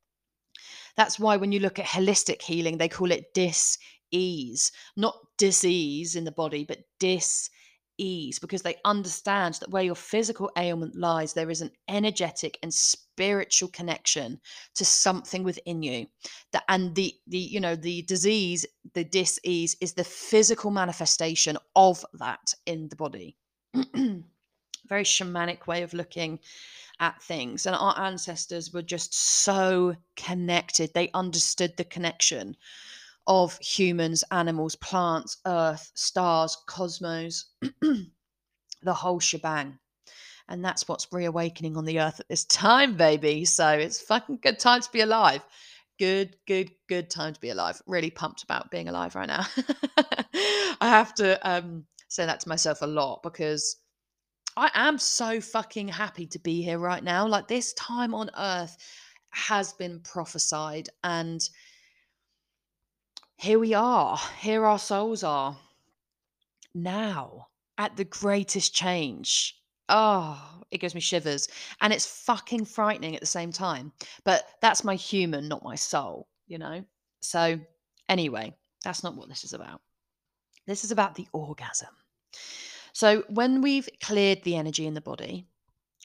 That's 0.96 1.20
why 1.20 1.36
when 1.36 1.52
you 1.52 1.60
look 1.60 1.80
at 1.80 1.86
holistic 1.86 2.42
healing, 2.42 2.78
they 2.78 2.90
call 2.90 3.12
it 3.12 3.34
dis 3.34 3.78
ease, 4.12 4.72
not 4.96 5.16
disease 5.38 6.16
in 6.16 6.24
the 6.24 6.32
body, 6.32 6.64
but 6.64 6.80
dis 7.00 7.50
ease, 8.00 8.40
because 8.40 8.62
they 8.62 8.78
understand 8.86 9.56
that 9.56 9.70
where 9.70 9.84
your 9.84 9.96
physical 9.96 10.50
ailment 10.58 10.96
lies, 10.96 11.34
there 11.34 11.50
is 11.50 11.62
an 11.62 11.72
energetic 11.88 12.58
and 12.64 12.74
spiritual 12.74 13.70
connection 13.70 14.40
to 14.76 14.86
something 14.86 15.44
within 15.44 15.84
you. 15.84 16.08
That 16.52 16.64
and 16.70 16.96
the 16.96 17.14
the 17.28 17.38
you 17.38 17.60
know 17.60 17.76
the 17.76 18.02
disease, 18.04 18.66
the 18.94 19.04
dis 19.04 19.40
ease, 19.44 19.76
is 19.82 19.94
the 19.94 20.04
physical 20.04 20.72
manifestation 20.72 21.58
of 21.76 22.06
that 22.14 22.54
in 22.66 22.90
the 22.90 22.96
body. 22.96 23.36
Very 24.88 25.04
shamanic 25.04 25.68
way 25.68 25.84
of 25.84 25.94
looking 25.94 26.40
at 27.00 27.22
things. 27.22 27.66
And 27.66 27.76
our 27.76 27.98
ancestors 28.00 28.74
were 28.74 28.82
just 28.82 29.14
so 29.14 29.96
connected. 30.16 30.92
They 30.94 31.12
understood 31.14 31.78
the 31.78 31.84
connection 31.84 32.56
of 33.30 33.58
humans, 33.60 34.24
animals, 34.32 34.76
plants, 34.78 35.38
earth, 35.46 35.92
stars, 35.94 36.58
cosmos, 36.68 37.52
the 37.82 38.94
whole 38.94 39.20
shebang. 39.20 39.78
And 40.50 40.66
that's 40.66 40.88
what's 40.88 41.08
reawakening 41.12 41.78
on 41.78 41.86
the 41.86 42.00
earth 42.00 42.20
at 42.20 42.28
this 42.28 42.44
time, 42.46 42.98
baby. 42.98 43.46
So 43.46 43.70
it's 43.70 44.02
fucking 44.02 44.40
good 44.42 44.58
time 44.58 44.82
to 44.82 44.92
be 44.92 45.02
alive. 45.02 45.46
Good, 46.00 46.38
good, 46.48 46.72
good 46.88 47.12
time 47.12 47.36
to 47.36 47.40
be 47.40 47.52
alive. 47.52 47.80
Really 47.86 48.10
pumped 48.10 48.42
about 48.42 48.72
being 48.72 48.90
alive 48.90 49.14
right 49.14 49.28
now. 49.28 49.46
I 50.82 50.88
have 50.90 51.14
to 51.16 51.38
um, 51.48 51.86
say 52.08 52.26
that 52.26 52.40
to 52.40 52.50
myself 52.50 52.82
a 52.82 52.88
lot 52.88 53.22
because 53.22 53.78
I 54.58 54.72
am 54.74 54.98
so 54.98 55.40
fucking 55.40 55.90
happy 55.90 56.26
to 56.28 56.40
be 56.40 56.64
here 56.64 56.80
right 56.80 57.04
now. 57.04 57.28
Like 57.28 57.48
this 57.48 57.74
time 57.74 58.16
on 58.16 58.32
earth 58.36 58.76
has 59.30 59.74
been 59.74 60.00
prophesied 60.00 60.90
and 61.04 61.48
here 63.40 63.58
we 63.58 63.74
are. 63.74 64.20
Here 64.40 64.66
our 64.66 64.78
souls 64.78 65.24
are. 65.24 65.58
Now 66.76 67.48
at 67.78 67.96
the 67.96 68.04
greatest 68.04 68.76
change. 68.76 69.56
Oh, 69.88 70.62
it 70.72 70.80
gives 70.80 70.94
me 70.94 71.00
shivers. 71.00 71.48
And 71.80 71.94
it's 71.94 72.06
fucking 72.06 72.66
frightening 72.66 73.16
at 73.16 73.22
the 73.22 73.26
same 73.26 73.54
time. 73.54 73.94
But 74.26 74.44
that's 74.62 74.84
my 74.84 74.96
human, 74.96 75.48
not 75.48 75.64
my 75.64 75.76
soul, 75.76 76.28
you 76.48 76.58
know? 76.58 76.84
So, 77.22 77.58
anyway, 78.10 78.54
that's 78.84 79.04
not 79.04 79.16
what 79.16 79.30
this 79.30 79.46
is 79.46 79.54
about. 79.54 79.80
This 80.68 80.84
is 80.84 80.92
about 80.92 81.16
the 81.16 81.28
orgasm. 81.32 81.96
So, 82.92 83.24
when 83.30 83.62
we've 83.62 83.88
cleared 84.02 84.44
the 84.44 84.58
energy 84.58 84.86
in 84.86 84.94
the 84.94 85.02
body, 85.02 85.48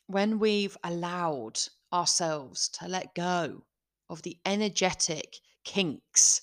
when 0.07 0.39
we've 0.39 0.77
allowed 0.85 1.59
ourselves 1.93 2.69
to 2.79 2.87
let 2.87 3.15
go 3.17 3.65
of 4.09 4.23
the 4.23 4.39
energetic 4.47 5.39
kinks 5.65 6.43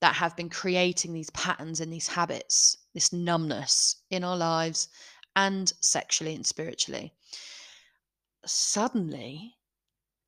that 0.00 0.16
have 0.16 0.36
been 0.36 0.48
creating 0.48 1.12
these 1.12 1.30
patterns 1.30 1.80
and 1.80 1.92
these 1.92 2.08
habits, 2.08 2.78
this 2.94 3.12
numbness 3.12 3.96
in 4.10 4.24
our 4.24 4.36
lives 4.36 4.88
and 5.36 5.72
sexually 5.80 6.34
and 6.34 6.46
spiritually, 6.46 7.12
suddenly 8.46 9.56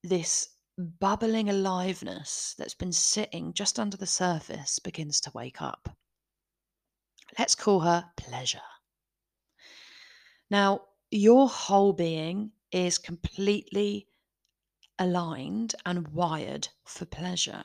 this 0.03 0.49
bubbling 0.79 1.49
aliveness 1.49 2.55
that's 2.59 2.75
been 2.75 2.93
sitting 2.93 3.53
just 3.53 3.79
under 3.79 3.97
the 3.97 4.07
surface 4.07 4.79
begins 4.79 5.21
to 5.21 5.33
wake 5.35 5.61
up. 5.61 5.97
Let's 7.39 7.55
call 7.55 7.81
her 7.81 8.11
pleasure. 8.17 8.61
Now, 10.51 10.83
your 11.11 11.49
whole 11.49 11.93
being 11.93 12.53
is 12.71 12.99
completely 12.99 14.09
aligned 14.99 15.75
and 15.87 16.09
wired 16.09 16.69
for 16.85 17.05
pleasure. 17.07 17.65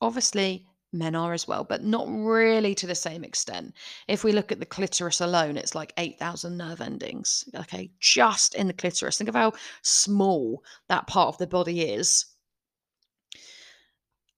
Obviously, 0.00 0.66
men 0.92 1.14
are 1.14 1.32
as 1.32 1.46
well, 1.46 1.64
but 1.64 1.84
not 1.84 2.06
really 2.08 2.74
to 2.74 2.86
the 2.86 2.94
same 2.94 3.24
extent. 3.24 3.74
If 4.08 4.24
we 4.24 4.32
look 4.32 4.50
at 4.50 4.60
the 4.60 4.66
clitoris 4.66 5.20
alone, 5.20 5.56
it's 5.56 5.74
like 5.74 5.92
8,000 5.96 6.56
nerve 6.56 6.80
endings. 6.80 7.44
Okay, 7.54 7.90
just 8.00 8.54
in 8.54 8.66
the 8.66 8.72
clitoris. 8.72 9.18
Think 9.18 9.28
of 9.28 9.34
how 9.34 9.52
small 9.82 10.62
that 10.88 11.06
part 11.06 11.28
of 11.28 11.38
the 11.38 11.46
body 11.46 11.82
is 11.82 12.26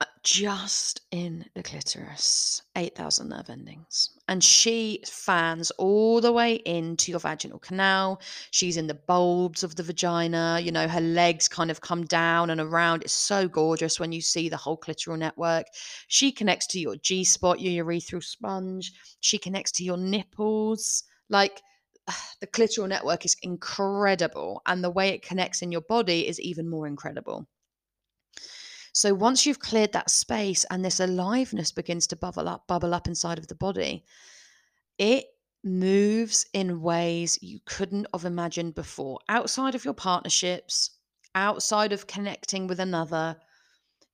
Uh, 0.02 0.06
just 0.24 1.00
in 1.12 1.44
the 1.54 1.62
clitoris, 1.62 2.60
8,000 2.74 3.28
nerve 3.28 3.48
endings. 3.48 4.10
And 4.26 4.42
she 4.42 5.00
fans 5.06 5.70
all 5.78 6.20
the 6.20 6.32
way 6.32 6.56
into 6.56 7.12
your 7.12 7.20
vaginal 7.20 7.60
canal. 7.60 8.20
She's 8.50 8.76
in 8.76 8.88
the 8.88 8.94
bulbs 8.94 9.62
of 9.62 9.76
the 9.76 9.84
vagina. 9.84 10.58
You 10.60 10.72
know, 10.72 10.88
her 10.88 11.00
legs 11.00 11.46
kind 11.46 11.70
of 11.70 11.82
come 11.82 12.02
down 12.04 12.50
and 12.50 12.60
around. 12.60 13.04
It's 13.04 13.12
so 13.12 13.46
gorgeous 13.46 14.00
when 14.00 14.10
you 14.10 14.20
see 14.20 14.48
the 14.48 14.56
whole 14.56 14.76
clitoral 14.76 15.16
network. 15.16 15.66
She 16.08 16.32
connects 16.32 16.66
to 16.68 16.80
your 16.80 16.96
G 16.96 17.22
spot, 17.22 17.60
your 17.60 17.84
urethral 17.84 18.24
sponge. 18.24 18.92
She 19.20 19.38
connects 19.38 19.70
to 19.72 19.84
your 19.84 19.98
nipples. 19.98 21.04
Like, 21.28 21.62
the 22.40 22.48
clitoral 22.48 22.88
network 22.88 23.24
is 23.24 23.36
incredible. 23.42 24.62
And 24.66 24.82
the 24.82 24.90
way 24.90 25.10
it 25.10 25.22
connects 25.22 25.62
in 25.62 25.70
your 25.70 25.82
body 25.82 26.26
is 26.26 26.40
even 26.40 26.68
more 26.68 26.88
incredible. 26.88 27.46
So 28.92 29.14
once 29.14 29.46
you've 29.46 29.58
cleared 29.58 29.92
that 29.92 30.10
space 30.10 30.64
and 30.70 30.84
this 30.84 31.00
aliveness 31.00 31.72
begins 31.72 32.06
to 32.08 32.16
bubble 32.16 32.48
up, 32.48 32.66
bubble 32.66 32.94
up 32.94 33.08
inside 33.08 33.38
of 33.38 33.48
the 33.48 33.54
body, 33.54 34.04
it 34.98 35.24
moves 35.64 36.46
in 36.52 36.82
ways 36.82 37.38
you 37.40 37.60
couldn't 37.64 38.06
have 38.12 38.24
imagined 38.24 38.74
before. 38.74 39.18
Outside 39.28 39.74
of 39.74 39.84
your 39.84 39.94
partnerships, 39.94 40.98
outside 41.34 41.92
of 41.92 42.06
connecting 42.06 42.66
with 42.66 42.80
another, 42.80 43.36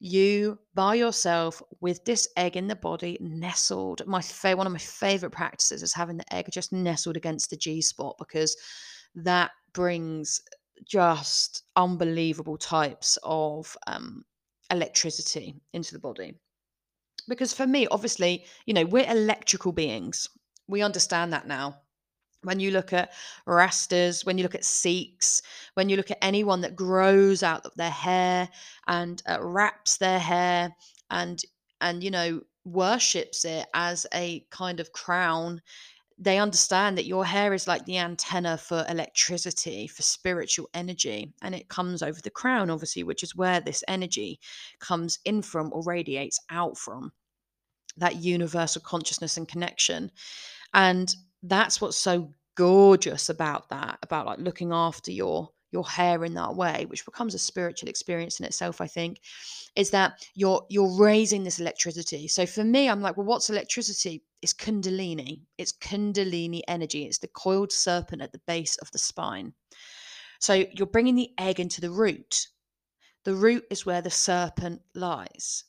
you 0.00 0.58
by 0.74 0.94
yourself 0.94 1.60
with 1.80 2.04
this 2.04 2.28
egg 2.36 2.56
in 2.56 2.68
the 2.68 2.76
body 2.76 3.18
nestled. 3.20 4.06
My 4.06 4.20
fa- 4.20 4.56
one 4.56 4.66
of 4.66 4.72
my 4.72 4.78
favorite 4.78 5.32
practices 5.32 5.82
is 5.82 5.92
having 5.92 6.18
the 6.18 6.34
egg 6.34 6.46
just 6.52 6.72
nestled 6.72 7.16
against 7.16 7.50
the 7.50 7.56
G 7.56 7.82
spot 7.82 8.14
because 8.16 8.56
that 9.16 9.50
brings 9.72 10.40
just 10.84 11.64
unbelievable 11.74 12.56
types 12.56 13.18
of 13.24 13.76
um, 13.88 14.24
electricity 14.70 15.54
into 15.72 15.92
the 15.92 15.98
body. 15.98 16.34
Because 17.28 17.52
for 17.52 17.66
me, 17.66 17.86
obviously, 17.88 18.44
you 18.66 18.74
know, 18.74 18.84
we're 18.84 19.10
electrical 19.10 19.72
beings. 19.72 20.28
We 20.66 20.82
understand 20.82 21.32
that 21.32 21.46
now. 21.46 21.80
When 22.42 22.60
you 22.60 22.70
look 22.70 22.92
at 22.92 23.12
Rastas, 23.46 24.24
when 24.24 24.38
you 24.38 24.44
look 24.44 24.54
at 24.54 24.64
Sikhs, 24.64 25.42
when 25.74 25.88
you 25.88 25.96
look 25.96 26.10
at 26.10 26.18
anyone 26.22 26.60
that 26.60 26.76
grows 26.76 27.42
out 27.42 27.66
of 27.66 27.74
their 27.74 27.90
hair 27.90 28.48
and 28.86 29.20
uh, 29.28 29.38
wraps 29.40 29.96
their 29.96 30.20
hair 30.20 30.74
and 31.10 31.42
and 31.80 32.02
you 32.02 32.10
know 32.10 32.40
worships 32.64 33.44
it 33.44 33.66
as 33.74 34.06
a 34.14 34.46
kind 34.50 34.78
of 34.78 34.92
crown 34.92 35.60
they 36.20 36.38
understand 36.38 36.98
that 36.98 37.06
your 37.06 37.24
hair 37.24 37.54
is 37.54 37.68
like 37.68 37.84
the 37.84 37.98
antenna 37.98 38.58
for 38.58 38.84
electricity, 38.88 39.86
for 39.86 40.02
spiritual 40.02 40.68
energy, 40.74 41.32
and 41.42 41.54
it 41.54 41.68
comes 41.68 42.02
over 42.02 42.20
the 42.20 42.30
crown, 42.30 42.70
obviously, 42.70 43.04
which 43.04 43.22
is 43.22 43.36
where 43.36 43.60
this 43.60 43.84
energy 43.86 44.40
comes 44.80 45.20
in 45.24 45.42
from 45.42 45.70
or 45.72 45.82
radiates 45.84 46.40
out 46.50 46.76
from 46.76 47.12
that 47.96 48.16
universal 48.16 48.82
consciousness 48.82 49.36
and 49.36 49.46
connection. 49.48 50.10
And 50.74 51.14
that's 51.42 51.80
what's 51.80 51.96
so 51.96 52.32
gorgeous 52.56 53.28
about 53.28 53.68
that, 53.68 53.98
about 54.02 54.26
like 54.26 54.40
looking 54.40 54.72
after 54.72 55.12
your 55.12 55.50
your 55.70 55.86
hair 55.86 56.24
in 56.24 56.34
that 56.34 56.54
way, 56.54 56.86
which 56.88 57.04
becomes 57.04 57.34
a 57.34 57.38
spiritual 57.38 57.88
experience 57.88 58.40
in 58.40 58.46
itself, 58.46 58.80
I 58.80 58.86
think, 58.86 59.20
is 59.76 59.90
that 59.90 60.26
you're 60.34 60.64
you're 60.68 60.98
raising 60.98 61.44
this 61.44 61.60
electricity. 61.60 62.28
So 62.28 62.46
for 62.46 62.64
me, 62.64 62.88
I'm 62.88 63.02
like, 63.02 63.16
well, 63.16 63.26
what's 63.26 63.50
electricity? 63.50 64.24
It's 64.40 64.54
kundalini. 64.54 65.42
It's 65.58 65.72
kundalini 65.72 66.62
energy. 66.68 67.04
It's 67.04 67.18
the 67.18 67.28
coiled 67.28 67.72
serpent 67.72 68.22
at 68.22 68.32
the 68.32 68.40
base 68.46 68.76
of 68.76 68.90
the 68.92 68.98
spine. 68.98 69.52
So 70.40 70.64
you're 70.72 70.86
bringing 70.86 71.16
the 71.16 71.30
egg 71.38 71.60
into 71.60 71.80
the 71.80 71.90
root. 71.90 72.46
The 73.24 73.34
root 73.34 73.64
is 73.70 73.84
where 73.84 74.00
the 74.00 74.10
serpent 74.10 74.80
lies. 74.94 75.64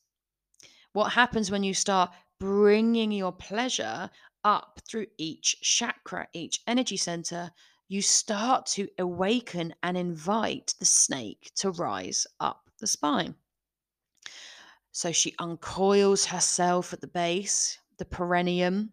What 0.94 1.12
happens 1.12 1.52
when 1.52 1.64
you 1.64 1.74
start 1.74 2.12
bringing 2.40 3.12
your 3.12 3.32
pleasure 3.32 4.10
up 4.44 4.80
through 4.88 5.08
each 5.18 5.60
chakra, 5.62 6.28
each 6.34 6.62
energy 6.68 6.98
center? 6.98 7.52
You 7.90 8.04
start 8.04 8.68
to 8.68 8.88
awaken 9.00 9.74
and 9.82 9.98
invite 9.98 10.76
the 10.78 10.86
snake 10.86 11.52
to 11.56 11.72
rise 11.72 12.28
up 12.40 12.70
the 12.80 12.86
spine. 12.86 13.34
So 14.92 15.12
she 15.12 15.34
uncoils 15.40 16.26
herself 16.26 16.94
at 16.94 17.02
the 17.02 17.08
base, 17.08 17.80
the 17.98 18.06
perineum. 18.06 18.92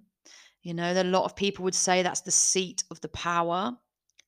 You 0.62 0.72
know, 0.72 0.92
a 0.92 1.04
lot 1.04 1.24
of 1.24 1.36
people 1.36 1.62
would 1.64 1.74
say 1.74 2.02
that's 2.02 2.22
the 2.22 2.30
seat 2.30 2.84
of 2.90 3.00
the 3.02 3.08
power. 3.08 3.76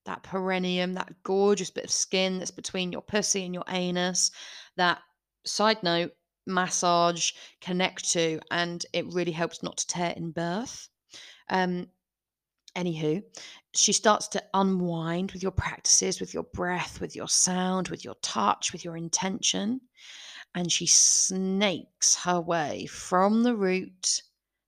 That 0.05 0.23
perineum, 0.23 0.93
that 0.95 1.23
gorgeous 1.23 1.71
bit 1.71 1.85
of 1.85 1.91
skin 1.91 2.39
that's 2.39 2.51
between 2.51 2.93
your 2.93 3.03
pussy 3.03 3.47
and 3.47 3.55
your 3.55 3.65
anus. 3.69 4.31
That 4.77 5.01
side 5.47 5.83
note, 5.83 6.13
massage 6.47 7.33
connect 7.63 8.11
to, 8.11 8.39
and 8.51 8.85
it 8.93 9.07
really 9.15 9.33
helps 9.33 9.63
not 9.63 9.79
to 9.79 9.87
tear 9.87 10.13
in 10.15 10.31
birth. 10.31 10.91
Um, 11.49 11.89
anywho, 12.77 13.23
she 13.75 13.93
starts 13.93 14.29
to 14.29 14.43
unwind 14.55 15.33
with 15.33 15.43
your 15.43 15.53
practices, 15.53 16.21
with 16.21 16.35
your 16.35 16.45
breath, 16.45 17.01
with 17.01 17.15
your 17.15 17.29
sound, 17.29 17.89
with 17.89 18.05
your 18.05 18.17
touch, 18.23 18.73
with 18.73 18.85
your 18.85 18.97
intention 18.97 19.81
and 20.55 20.73
she 20.73 20.87
snakes 20.87 22.17
her 22.17 22.41
way 22.41 22.87
from 22.87 23.43
the 23.43 23.55
root 23.55 24.23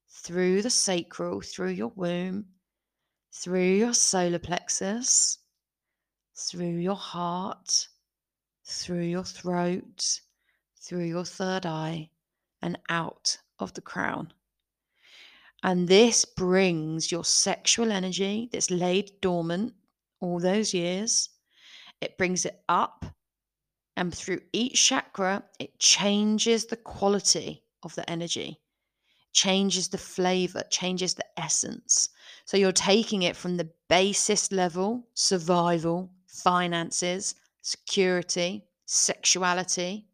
through 0.09 0.61
the 0.61 0.69
sacral, 0.69 1.41
through 1.41 1.71
your 1.71 1.91
womb, 1.95 2.45
through 3.33 3.73
your 3.73 3.93
solar 3.93 4.39
plexus, 4.39 5.39
through 6.35 6.77
your 6.77 6.95
heart, 6.95 7.87
through 8.65 9.03
your 9.03 9.23
throat, 9.23 10.21
through 10.79 11.05
your 11.05 11.25
third 11.25 11.65
eye, 11.65 12.09
and 12.61 12.77
out 12.89 13.37
of 13.59 13.73
the 13.73 13.81
crown. 13.81 14.31
And 15.63 15.87
this 15.87 16.25
brings 16.25 17.11
your 17.11 17.23
sexual 17.23 17.91
energy 17.91 18.49
that's 18.51 18.71
laid 18.71 19.11
dormant 19.21 19.73
all 20.19 20.39
those 20.39 20.73
years, 20.73 21.29
it 21.99 22.17
brings 22.17 22.45
it 22.45 22.63
up 22.69 23.05
and 23.97 24.13
through 24.13 24.39
each 24.53 24.83
chakra, 24.83 25.43
it 25.59 25.77
changes 25.79 26.65
the 26.65 26.77
quality 26.77 27.63
of 27.83 27.93
the 27.95 28.09
energy, 28.09 28.59
changes 29.33 29.89
the 29.89 29.97
flavor, 29.97 30.63
changes 30.69 31.13
the 31.13 31.25
essence. 31.37 32.09
So 32.45 32.57
you're 32.57 32.71
taking 32.71 33.23
it 33.23 33.35
from 33.35 33.57
the 33.57 33.69
basest 33.89 34.51
level 34.51 35.07
survival, 35.13 36.11
finances, 36.25 37.35
security, 37.61 38.65
sexuality. 38.85 40.07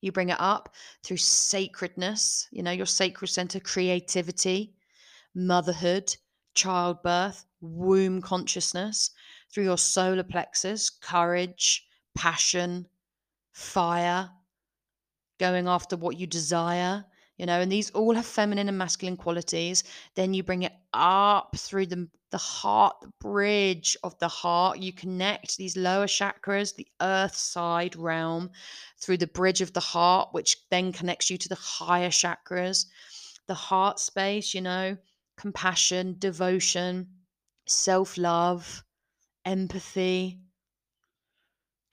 You 0.00 0.12
bring 0.12 0.28
it 0.28 0.40
up 0.40 0.74
through 1.02 1.16
sacredness, 1.16 2.48
you 2.50 2.62
know, 2.62 2.70
your 2.70 2.86
sacral 2.86 3.28
center, 3.28 3.60
creativity, 3.60 4.74
motherhood, 5.34 6.14
childbirth, 6.54 7.44
womb 7.60 8.20
consciousness, 8.22 9.10
through 9.52 9.64
your 9.64 9.78
solar 9.78 10.22
plexus, 10.22 10.90
courage, 10.90 11.86
passion, 12.14 12.86
fire, 13.52 14.30
going 15.38 15.68
after 15.68 15.96
what 15.96 16.18
you 16.18 16.26
desire, 16.26 17.04
you 17.36 17.44
know, 17.44 17.60
and 17.60 17.70
these 17.70 17.90
all 17.90 18.14
have 18.14 18.24
feminine 18.26 18.68
and 18.68 18.78
masculine 18.78 19.16
qualities. 19.16 19.84
Then 20.14 20.32
you 20.32 20.42
bring 20.42 20.62
it 20.62 20.72
up 20.94 21.54
through 21.56 21.86
the, 21.86 22.08
the 22.30 22.38
heart, 22.38 22.96
the 23.02 23.12
bridge 23.20 23.96
of 24.02 24.18
the 24.18 24.28
heart. 24.28 24.78
You 24.78 24.92
connect 24.92 25.56
these 25.56 25.76
lower 25.76 26.06
chakras, 26.06 26.74
the 26.74 26.88
earth 27.00 27.36
side 27.36 27.94
realm, 27.94 28.50
through 28.98 29.18
the 29.18 29.26
bridge 29.26 29.60
of 29.60 29.72
the 29.74 29.80
heart, 29.80 30.30
which 30.32 30.56
then 30.70 30.92
connects 30.92 31.28
you 31.28 31.36
to 31.36 31.48
the 31.48 31.56
higher 31.56 32.10
chakras, 32.10 32.86
the 33.46 33.54
heart 33.54 34.00
space, 34.00 34.54
you 34.54 34.62
know, 34.62 34.96
compassion, 35.36 36.16
devotion, 36.18 37.06
self 37.66 38.16
love, 38.16 38.82
empathy, 39.44 40.40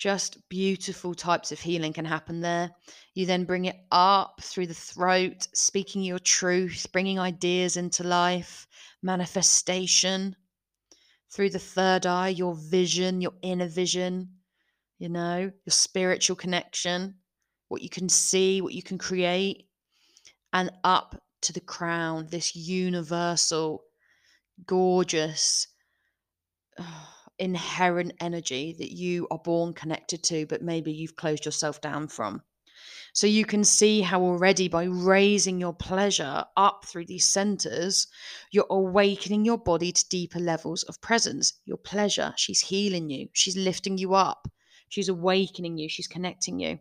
just 0.04 0.38
beautiful 0.50 1.16
types 1.16 1.54
of 1.54 1.62
healing 1.62 1.94
can 1.94 2.04
happen 2.04 2.42
there. 2.42 2.70
You 3.14 3.26
then 3.26 3.46
bring 3.46 3.66
it 3.66 3.78
up 3.90 4.42
through 4.42 4.68
the 4.68 4.74
throat, 4.74 5.48
speaking 5.54 6.04
your 6.04 6.20
truth, 6.20 6.88
bringing 6.92 7.20
ideas 7.20 7.78
into 7.78 8.04
life, 8.04 8.68
manifestation 9.02 10.36
through 11.32 11.52
the 11.52 11.58
third 11.58 12.06
eye, 12.06 12.28
your 12.28 12.54
vision, 12.54 13.22
your 13.22 13.32
inner 13.44 13.70
vision, 13.70 14.28
you 15.00 15.08
know, 15.08 15.38
your 15.38 15.72
spiritual 15.72 16.36
connection, 16.36 17.16
what 17.70 17.82
you 17.82 17.90
can 17.90 18.10
see, 18.10 18.60
what 18.60 18.74
you 18.74 18.84
can 18.84 18.98
create, 18.98 19.70
and 20.52 20.70
up 20.84 21.24
to 21.44 21.54
the 21.54 21.62
crown, 21.62 22.28
this 22.30 22.58
universal, 22.58 23.86
gorgeous. 24.66 25.68
Oh, 26.78 27.23
inherent 27.44 28.14
energy 28.22 28.74
that 28.80 28.94
you 28.94 29.28
are 29.30 29.38
born 29.38 29.74
connected 29.74 30.24
to, 30.24 30.46
but 30.46 30.62
maybe 30.62 30.94
you've 30.94 31.18
closed 31.18 31.44
yourself 31.44 31.82
down 31.82 32.08
from. 32.08 32.42
So 33.12 33.28
you 33.28 33.46
can 33.46 33.64
see 33.64 34.02
how 34.02 34.22
already 34.22 34.70
by 34.70 34.86
raising 34.86 35.60
your 35.60 35.74
pleasure 35.74 36.46
up 36.58 36.86
through 36.86 37.06
these 37.06 37.28
centers, 37.28 38.08
you're 38.52 38.66
awakening 38.70 39.46
your 39.46 39.58
body 39.58 39.92
to 39.92 40.10
deeper 40.10 40.40
levels 40.40 40.84
of 40.84 41.02
presence. 41.02 41.60
Your 41.66 41.78
pleasure, 41.78 42.34
she's 42.38 42.62
healing 42.62 43.10
you, 43.10 43.28
she's 43.34 43.58
lifting 43.58 43.98
you 43.98 44.14
up, 44.16 44.48
she's 44.88 45.10
awakening 45.10 45.78
you, 45.78 45.90
she's 45.90 46.08
connecting 46.08 46.60
you. 46.60 46.80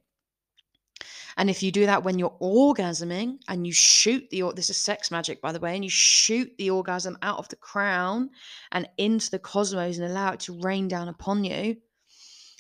And 1.37 1.49
if 1.49 1.63
you 1.63 1.73
do 1.73 1.87
that 1.87 2.05
when 2.05 2.19
you're 2.19 2.37
orgasming 2.41 3.39
and 3.49 3.67
you 3.67 3.73
shoot 3.73 4.29
the, 4.31 4.53
this 4.55 4.71
is 4.71 4.77
sex 4.77 5.11
magic, 5.11 5.41
by 5.41 5.53
the 5.53 5.61
way, 5.61 5.75
and 5.75 5.85
you 5.85 5.91
shoot 5.91 6.53
the 6.59 6.71
orgasm 6.71 7.17
out 7.23 7.39
of 7.39 7.49
the 7.49 7.57
crown 7.57 8.31
and 8.71 8.89
into 8.99 9.31
the 9.31 9.39
cosmos 9.39 9.99
and 9.99 10.07
allow 10.11 10.33
it 10.33 10.41
to 10.41 10.61
rain 10.61 10.89
down 10.89 11.09
upon 11.09 11.45
you, 11.45 11.77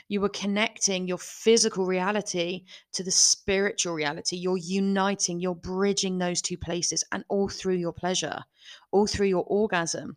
you 0.08 0.22
are 0.24 0.28
connecting 0.28 1.08
your 1.08 1.18
physical 1.18 1.86
reality 1.86 2.64
to 2.92 3.02
the 3.02 3.10
spiritual 3.10 3.94
reality. 3.94 4.36
You're 4.36 4.58
uniting, 4.58 5.40
you're 5.40 5.54
bridging 5.54 6.18
those 6.18 6.42
two 6.42 6.58
places, 6.58 7.02
and 7.12 7.24
all 7.28 7.48
through 7.48 7.76
your 7.76 7.94
pleasure, 7.94 8.44
all 8.90 9.06
through 9.06 9.28
your 9.28 9.44
orgasm. 9.44 10.16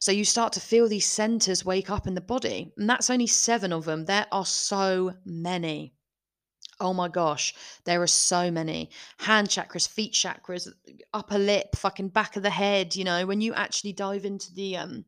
So 0.00 0.12
you 0.12 0.24
start 0.24 0.52
to 0.54 0.60
feel 0.60 0.88
these 0.88 1.06
centers 1.06 1.64
wake 1.64 1.88
up 1.88 2.06
in 2.06 2.14
the 2.14 2.20
body. 2.20 2.72
And 2.76 2.90
that's 2.90 3.08
only 3.08 3.26
seven 3.26 3.72
of 3.72 3.84
them. 3.84 4.04
There 4.04 4.26
are 4.32 4.44
so 4.44 5.14
many. 5.24 5.94
Oh 6.80 6.92
my 6.92 7.08
gosh, 7.08 7.54
there 7.84 8.02
are 8.02 8.06
so 8.06 8.50
many 8.50 8.90
hand 9.18 9.48
chakras, 9.48 9.88
feet 9.88 10.12
chakras, 10.12 10.68
upper 11.14 11.38
lip, 11.38 11.76
fucking 11.76 12.08
back 12.08 12.36
of 12.36 12.42
the 12.42 12.50
head. 12.50 12.96
You 12.96 13.04
know, 13.04 13.26
when 13.26 13.40
you 13.40 13.54
actually 13.54 13.92
dive 13.92 14.24
into 14.24 14.52
the 14.54 14.76
um 14.76 15.04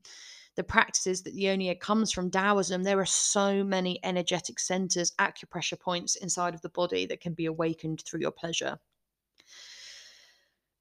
the 0.57 0.65
practices 0.65 1.23
that 1.23 1.35
the 1.35 1.41
Yoni 1.41 1.71
egg 1.71 1.81
comes 1.81 2.13
from 2.13 2.31
Taoism, 2.31 2.85
there 2.85 3.01
are 3.01 3.07
so 3.07 3.65
many 3.65 3.99
energetic 4.05 4.61
centers, 4.61 5.13
acupressure 5.19 5.79
points 5.81 6.15
inside 6.17 6.55
of 6.55 6.61
the 6.63 6.69
body 6.69 7.07
that 7.07 7.21
can 7.21 7.35
be 7.35 7.47
awakened 7.47 8.03
through 8.03 8.21
your 8.21 8.31
pleasure. 8.31 8.79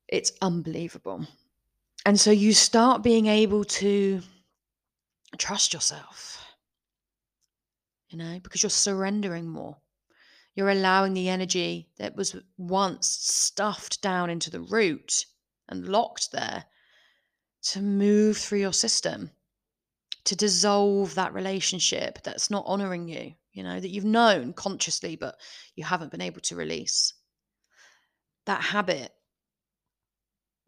It's 0.07 0.31
unbelievable. 0.41 1.25
And 2.05 2.19
so 2.19 2.31
you 2.31 2.53
start 2.53 3.03
being 3.03 3.27
able 3.27 3.63
to 3.65 4.21
trust 5.37 5.73
yourself, 5.73 6.45
you 8.09 8.17
know, 8.17 8.39
because 8.39 8.63
you're 8.63 8.69
surrendering 8.69 9.47
more. 9.47 9.77
You're 10.55 10.69
allowing 10.69 11.13
the 11.13 11.29
energy 11.29 11.89
that 11.97 12.15
was 12.15 12.35
once 12.57 13.07
stuffed 13.09 14.01
down 14.01 14.29
into 14.29 14.51
the 14.51 14.61
root 14.61 15.25
and 15.67 15.87
locked 15.87 16.31
there 16.31 16.65
to 17.63 17.81
move 17.81 18.37
through 18.37 18.59
your 18.59 18.73
system, 18.73 19.31
to 20.25 20.35
dissolve 20.35 21.15
that 21.15 21.33
relationship 21.33 22.21
that's 22.23 22.51
not 22.51 22.65
honoring 22.67 23.07
you, 23.07 23.33
you 23.51 23.63
know, 23.63 23.79
that 23.79 23.89
you've 23.89 24.05
known 24.05 24.53
consciously, 24.53 25.15
but 25.15 25.39
you 25.75 25.83
haven't 25.83 26.11
been 26.11 26.21
able 26.21 26.41
to 26.41 26.55
release. 26.55 27.13
That 28.45 28.61
habit, 28.61 29.11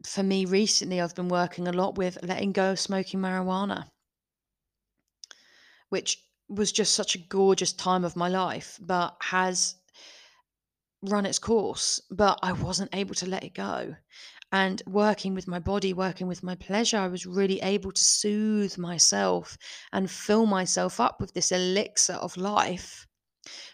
for 0.04 0.22
me 0.22 0.46
recently, 0.46 1.00
I've 1.00 1.14
been 1.14 1.28
working 1.28 1.68
a 1.68 1.72
lot 1.72 1.96
with 1.96 2.18
letting 2.22 2.52
go 2.52 2.72
of 2.72 2.80
smoking 2.80 3.20
marijuana, 3.20 3.90
which 5.90 6.18
was 6.48 6.72
just 6.72 6.94
such 6.94 7.14
a 7.14 7.18
gorgeous 7.18 7.72
time 7.72 8.04
of 8.04 8.16
my 8.16 8.28
life, 8.28 8.78
but 8.80 9.16
has 9.20 9.76
run 11.02 11.26
its 11.26 11.38
course. 11.38 12.00
But 12.10 12.38
I 12.42 12.52
wasn't 12.52 12.94
able 12.94 13.14
to 13.16 13.26
let 13.26 13.44
it 13.44 13.54
go. 13.54 13.94
And 14.52 14.80
working 14.86 15.34
with 15.34 15.48
my 15.48 15.58
body, 15.58 15.92
working 15.92 16.28
with 16.28 16.42
my 16.42 16.54
pleasure, 16.54 16.98
I 16.98 17.08
was 17.08 17.26
really 17.26 17.60
able 17.62 17.90
to 17.90 18.02
soothe 18.02 18.78
myself 18.78 19.58
and 19.92 20.10
fill 20.10 20.46
myself 20.46 21.00
up 21.00 21.20
with 21.20 21.34
this 21.34 21.50
elixir 21.50 22.14
of 22.14 22.36
life. 22.36 23.06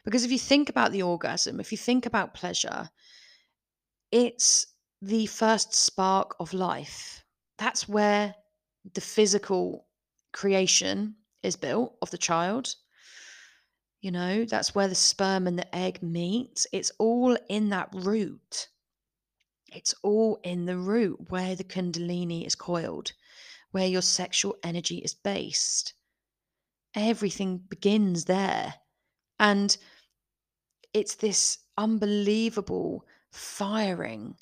Because 0.04 0.24
if 0.24 0.32
you 0.32 0.38
think 0.38 0.68
about 0.68 0.92
the 0.92 1.02
orgasm, 1.02 1.60
if 1.60 1.72
you 1.72 1.78
think 1.78 2.06
about 2.06 2.34
pleasure, 2.34 2.88
it's 4.10 4.66
the 5.02 5.26
first 5.26 5.74
spark 5.74 6.36
of 6.40 6.54
life. 6.54 7.24
That's 7.58 7.88
where 7.88 8.34
the 8.94 9.00
physical 9.00 9.86
creation 10.32 11.16
is 11.42 11.56
built 11.56 11.96
of 12.02 12.10
the 12.10 12.18
child. 12.18 12.74
You 14.00 14.10
know, 14.10 14.44
that's 14.44 14.74
where 14.74 14.88
the 14.88 14.94
sperm 14.94 15.46
and 15.46 15.58
the 15.58 15.74
egg 15.74 16.02
meet. 16.02 16.66
It's 16.72 16.90
all 16.98 17.36
in 17.48 17.68
that 17.70 17.88
root. 17.92 18.68
It's 19.72 19.94
all 20.02 20.40
in 20.42 20.66
the 20.66 20.76
root 20.76 21.30
where 21.30 21.54
the 21.54 21.64
Kundalini 21.64 22.46
is 22.46 22.54
coiled, 22.54 23.12
where 23.70 23.86
your 23.86 24.02
sexual 24.02 24.56
energy 24.62 24.98
is 24.98 25.14
based. 25.14 25.94
Everything 26.94 27.58
begins 27.58 28.24
there. 28.24 28.74
And 29.38 29.76
it's 30.92 31.14
this 31.14 31.58
unbelievable 31.78 33.06
firing 33.30 34.36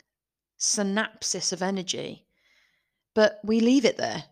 synapsis 0.59 1.53
of 1.53 1.63
energy. 1.63 2.27
But 3.15 3.41
we 3.45 3.61
leave 3.61 3.85
it 3.85 3.97
there. 3.97 4.25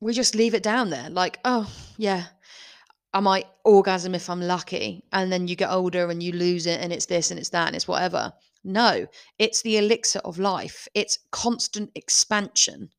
We 0.00 0.12
just 0.12 0.34
leave 0.34 0.54
it 0.54 0.62
down 0.62 0.90
there, 0.90 1.10
like, 1.10 1.38
oh, 1.44 1.70
yeah, 1.96 2.26
I 3.12 3.20
might 3.20 3.46
orgasm 3.64 4.14
if 4.14 4.30
I'm 4.30 4.40
lucky. 4.40 5.04
And 5.12 5.32
then 5.32 5.48
you 5.48 5.56
get 5.56 5.70
older 5.70 6.10
and 6.10 6.22
you 6.22 6.32
lose 6.32 6.66
it, 6.66 6.80
and 6.80 6.92
it's 6.92 7.06
this 7.06 7.30
and 7.30 7.40
it's 7.40 7.48
that 7.50 7.66
and 7.66 7.76
it's 7.76 7.88
whatever. 7.88 8.32
No, 8.64 9.06
it's 9.38 9.62
the 9.62 9.78
elixir 9.78 10.20
of 10.20 10.38
life. 10.38 10.88
It's 10.94 11.18
constant 11.30 11.90
expansion. 11.94 12.90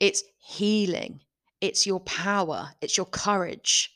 It's 0.00 0.22
healing. 0.38 1.20
It's 1.60 1.86
your 1.86 2.00
power. 2.00 2.70
It's 2.80 2.96
your 2.96 3.06
courage. 3.06 3.92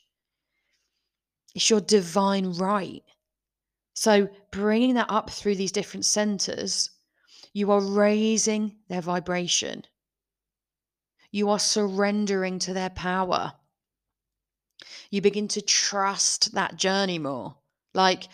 It's 1.53 1.69
your 1.69 1.81
divine 1.81 2.53
right. 2.53 3.03
So, 3.93 4.29
bringing 4.51 4.95
that 4.95 5.09
up 5.09 5.29
through 5.29 5.55
these 5.55 5.71
different 5.71 6.05
centers, 6.05 6.89
you 7.53 7.71
are 7.71 7.81
raising 7.81 8.77
their 8.87 9.01
vibration. 9.01 9.83
You 11.31 11.49
are 11.49 11.59
surrendering 11.59 12.59
to 12.59 12.73
their 12.73 12.89
power. 12.89 13.53
You 15.09 15.21
begin 15.21 15.47
to 15.49 15.61
trust 15.61 16.53
that 16.53 16.75
journey 16.75 17.19
more. 17.19 17.55
Like, 17.93 18.27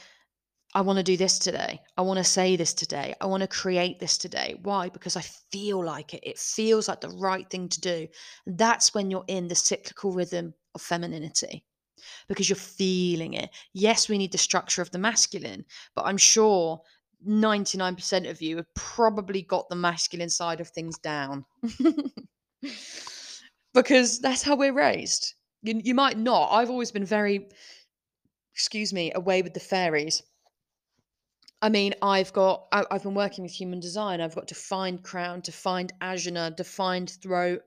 I 0.73 0.81
want 0.81 0.97
to 0.97 1.03
do 1.03 1.17
this 1.17 1.39
today. 1.39 1.81
I 1.97 2.01
want 2.01 2.17
to 2.17 2.23
say 2.23 2.55
this 2.55 2.73
today. 2.73 3.15
I 3.21 3.25
want 3.25 3.41
to 3.41 3.47
create 3.47 3.99
this 3.99 4.17
today. 4.17 4.59
Why? 4.61 4.89
Because 4.89 5.15
I 5.15 5.21
feel 5.21 5.83
like 5.83 6.13
it. 6.13 6.23
It 6.23 6.37
feels 6.37 6.87
like 6.87 7.01
the 7.01 7.09
right 7.09 7.49
thing 7.49 7.69
to 7.69 7.81
do. 7.81 8.07
And 8.45 8.57
that's 8.57 8.93
when 8.93 9.09
you're 9.09 9.25
in 9.27 9.47
the 9.47 9.55
cyclical 9.55 10.11
rhythm 10.11 10.53
of 10.75 10.81
femininity 10.81 11.63
because 12.27 12.49
you're 12.49 12.55
feeling 12.55 13.33
it. 13.33 13.49
Yes, 13.73 14.09
we 14.09 14.17
need 14.17 14.31
the 14.31 14.37
structure 14.37 14.81
of 14.81 14.91
the 14.91 14.99
masculine, 14.99 15.65
but 15.95 16.05
I'm 16.05 16.17
sure 16.17 16.81
99% 17.27 18.29
of 18.29 18.41
you 18.41 18.57
have 18.57 18.73
probably 18.75 19.41
got 19.41 19.69
the 19.69 19.75
masculine 19.75 20.29
side 20.29 20.61
of 20.61 20.69
things 20.69 20.99
down 20.99 21.45
because 23.73 24.19
that's 24.19 24.43
how 24.43 24.55
we're 24.55 24.73
raised. 24.73 25.33
You, 25.63 25.81
you 25.83 25.93
might 25.93 26.17
not. 26.17 26.49
I've 26.51 26.69
always 26.69 26.91
been 26.91 27.05
very, 27.05 27.49
excuse 28.53 28.93
me, 28.93 29.11
away 29.13 29.41
with 29.41 29.53
the 29.53 29.59
fairies. 29.59 30.23
I 31.61 31.69
mean, 31.69 31.95
I've 32.01 32.33
got, 32.33 32.67
I, 32.71 32.83
have 32.91 33.03
been 33.03 33.15
working 33.15 33.43
with 33.43 33.51
human 33.51 33.79
design. 33.79 34.21
I've 34.21 34.35
got 34.35 34.47
defined 34.47 35.03
crown, 35.03 35.41
to 35.43 35.51
defined 35.51 35.93
ajna, 36.01 36.55
defined 36.55 37.17
throat. 37.21 37.61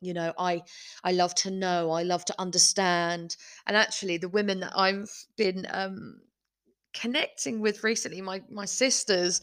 You 0.00 0.14
know, 0.14 0.32
I, 0.38 0.62
I 1.04 1.12
love 1.12 1.34
to 1.36 1.50
know. 1.50 1.90
I 1.90 2.02
love 2.02 2.24
to 2.26 2.34
understand. 2.38 3.36
And 3.66 3.76
actually, 3.76 4.18
the 4.18 4.28
women 4.28 4.60
that 4.60 4.72
I've 4.76 5.10
been 5.36 5.66
um, 5.70 6.20
connecting 6.94 7.60
with 7.60 7.84
recently, 7.84 8.20
my 8.20 8.42
my 8.50 8.64
sisters, 8.64 9.40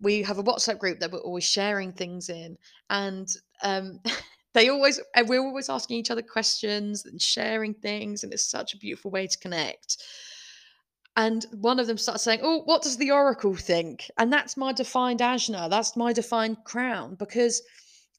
we 0.00 0.22
have 0.22 0.38
a 0.38 0.42
WhatsApp 0.42 0.78
group 0.78 1.00
that 1.00 1.12
we're 1.12 1.18
always 1.20 1.44
sharing 1.44 1.92
things 1.92 2.28
in, 2.28 2.56
and 2.90 3.28
um, 3.62 4.00
they 4.54 4.68
always 4.68 5.00
we're 5.26 5.40
always 5.40 5.68
asking 5.68 5.98
each 5.98 6.10
other 6.10 6.22
questions 6.22 7.04
and 7.04 7.20
sharing 7.20 7.74
things, 7.74 8.24
and 8.24 8.32
it's 8.32 8.50
such 8.50 8.74
a 8.74 8.78
beautiful 8.78 9.10
way 9.10 9.26
to 9.26 9.38
connect. 9.38 10.02
And 11.16 11.46
one 11.52 11.80
of 11.80 11.86
them 11.86 11.96
starts 11.96 12.22
saying, 12.22 12.40
Oh, 12.42 12.62
what 12.64 12.82
does 12.82 12.98
the 12.98 13.10
Oracle 13.10 13.54
think? 13.54 14.10
And 14.18 14.30
that's 14.32 14.56
my 14.56 14.72
defined 14.72 15.20
ajna, 15.20 15.70
that's 15.70 15.96
my 15.96 16.12
defined 16.12 16.58
crown, 16.64 17.14
because 17.14 17.62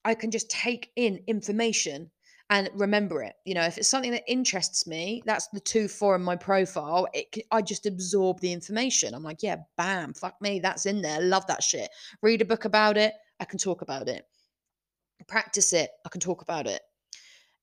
I 0.03 0.15
can 0.15 0.31
just 0.31 0.49
take 0.49 0.91
in 0.95 1.19
information 1.27 2.09
and 2.49 2.69
remember 2.73 3.21
it. 3.21 3.35
You 3.45 3.55
know, 3.55 3.63
if 3.63 3.77
it's 3.77 3.87
something 3.87 4.11
that 4.11 4.23
interests 4.27 4.87
me, 4.87 5.21
that's 5.25 5.47
the 5.49 5.59
two 5.59 5.87
four 5.87 6.15
in 6.15 6.23
my 6.23 6.35
profile. 6.35 7.07
It, 7.13 7.45
I 7.51 7.61
just 7.61 7.85
absorb 7.85 8.39
the 8.39 8.53
information. 8.53 9.13
I'm 9.13 9.23
like, 9.23 9.43
yeah, 9.43 9.57
bam, 9.77 10.13
fuck 10.13 10.41
me, 10.41 10.59
that's 10.59 10.85
in 10.85 11.01
there. 11.01 11.21
Love 11.21 11.45
that 11.47 11.63
shit. 11.63 11.89
Read 12.21 12.41
a 12.41 12.45
book 12.45 12.65
about 12.65 12.97
it. 12.97 13.13
I 13.39 13.45
can 13.45 13.59
talk 13.59 13.81
about 13.81 14.07
it. 14.07 14.25
Practice 15.27 15.73
it. 15.73 15.91
I 16.05 16.09
can 16.09 16.21
talk 16.21 16.41
about 16.41 16.67
it 16.67 16.81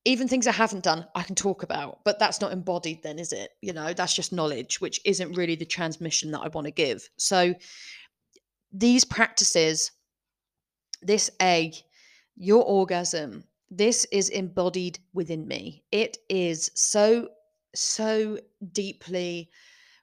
even 0.05 0.27
things 0.27 0.45
I 0.45 0.51
haven't 0.51 0.83
done, 0.83 1.07
I 1.15 1.23
can 1.23 1.35
talk 1.35 1.63
about, 1.63 1.99
but 2.05 2.19
that's 2.19 2.39
not 2.39 2.53
embodied, 2.53 3.01
then, 3.01 3.17
is 3.17 3.33
it? 3.33 3.49
You 3.61 3.73
know, 3.73 3.91
that's 3.91 4.13
just 4.13 4.31
knowledge, 4.31 4.79
which 4.79 5.01
isn't 5.03 5.33
really 5.33 5.55
the 5.55 5.65
transmission 5.65 6.31
that 6.31 6.41
I 6.41 6.47
want 6.49 6.65
to 6.65 6.71
give. 6.71 7.09
So, 7.17 7.55
these 8.71 9.03
practices, 9.03 9.91
this 11.01 11.31
egg, 11.39 11.73
your 12.35 12.63
orgasm, 12.63 13.45
this 13.71 14.05
is 14.11 14.29
embodied 14.29 14.99
within 15.13 15.47
me. 15.47 15.83
It 15.91 16.17
is 16.29 16.69
so, 16.75 17.29
so 17.73 18.37
deeply 18.73 19.49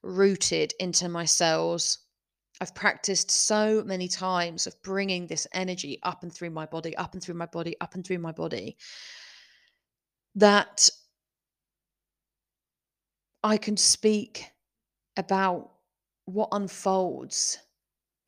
rooted 0.03 0.75
into 0.81 1.09
my 1.09 1.27
cells. 1.27 1.99
I've 2.63 2.77
practiced 2.77 3.29
so 3.29 3.83
many 3.85 4.07
times 4.07 4.69
of 4.69 4.81
bringing 4.85 5.27
this 5.27 5.49
energy 5.53 5.99
up 6.05 6.23
and 6.23 6.33
through 6.33 6.51
my 6.51 6.65
body, 6.65 6.97
up 6.97 7.13
and 7.13 7.21
through 7.21 7.35
my 7.35 7.47
body, 7.47 7.75
up 7.81 7.97
and 7.97 8.07
through 8.07 8.19
my 8.19 8.31
body 8.31 8.77
that 10.37 10.89
I 13.43 13.57
can 13.57 13.77
speak 13.77 14.47
about 15.17 15.73
what 16.27 16.51
unfolds 16.53 17.59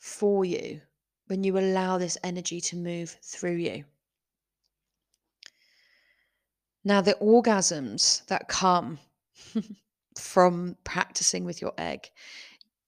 for 0.01 0.45
you 0.45 0.81
when 1.29 1.45
you 1.45 1.57
allow 1.57 1.97
this 1.97 2.19
energy 2.25 2.61
to 2.63 2.77
move 2.77 3.17
through 3.23 3.59
you. 3.59 3.85
Now, 6.83 7.01
the 7.01 7.17
orgasms 7.23 8.27
that 8.27 8.49
come 8.49 8.99
from 10.19 10.77
practicing 10.83 11.45
with 11.45 11.63
your 11.63 11.73
egg, 11.79 12.11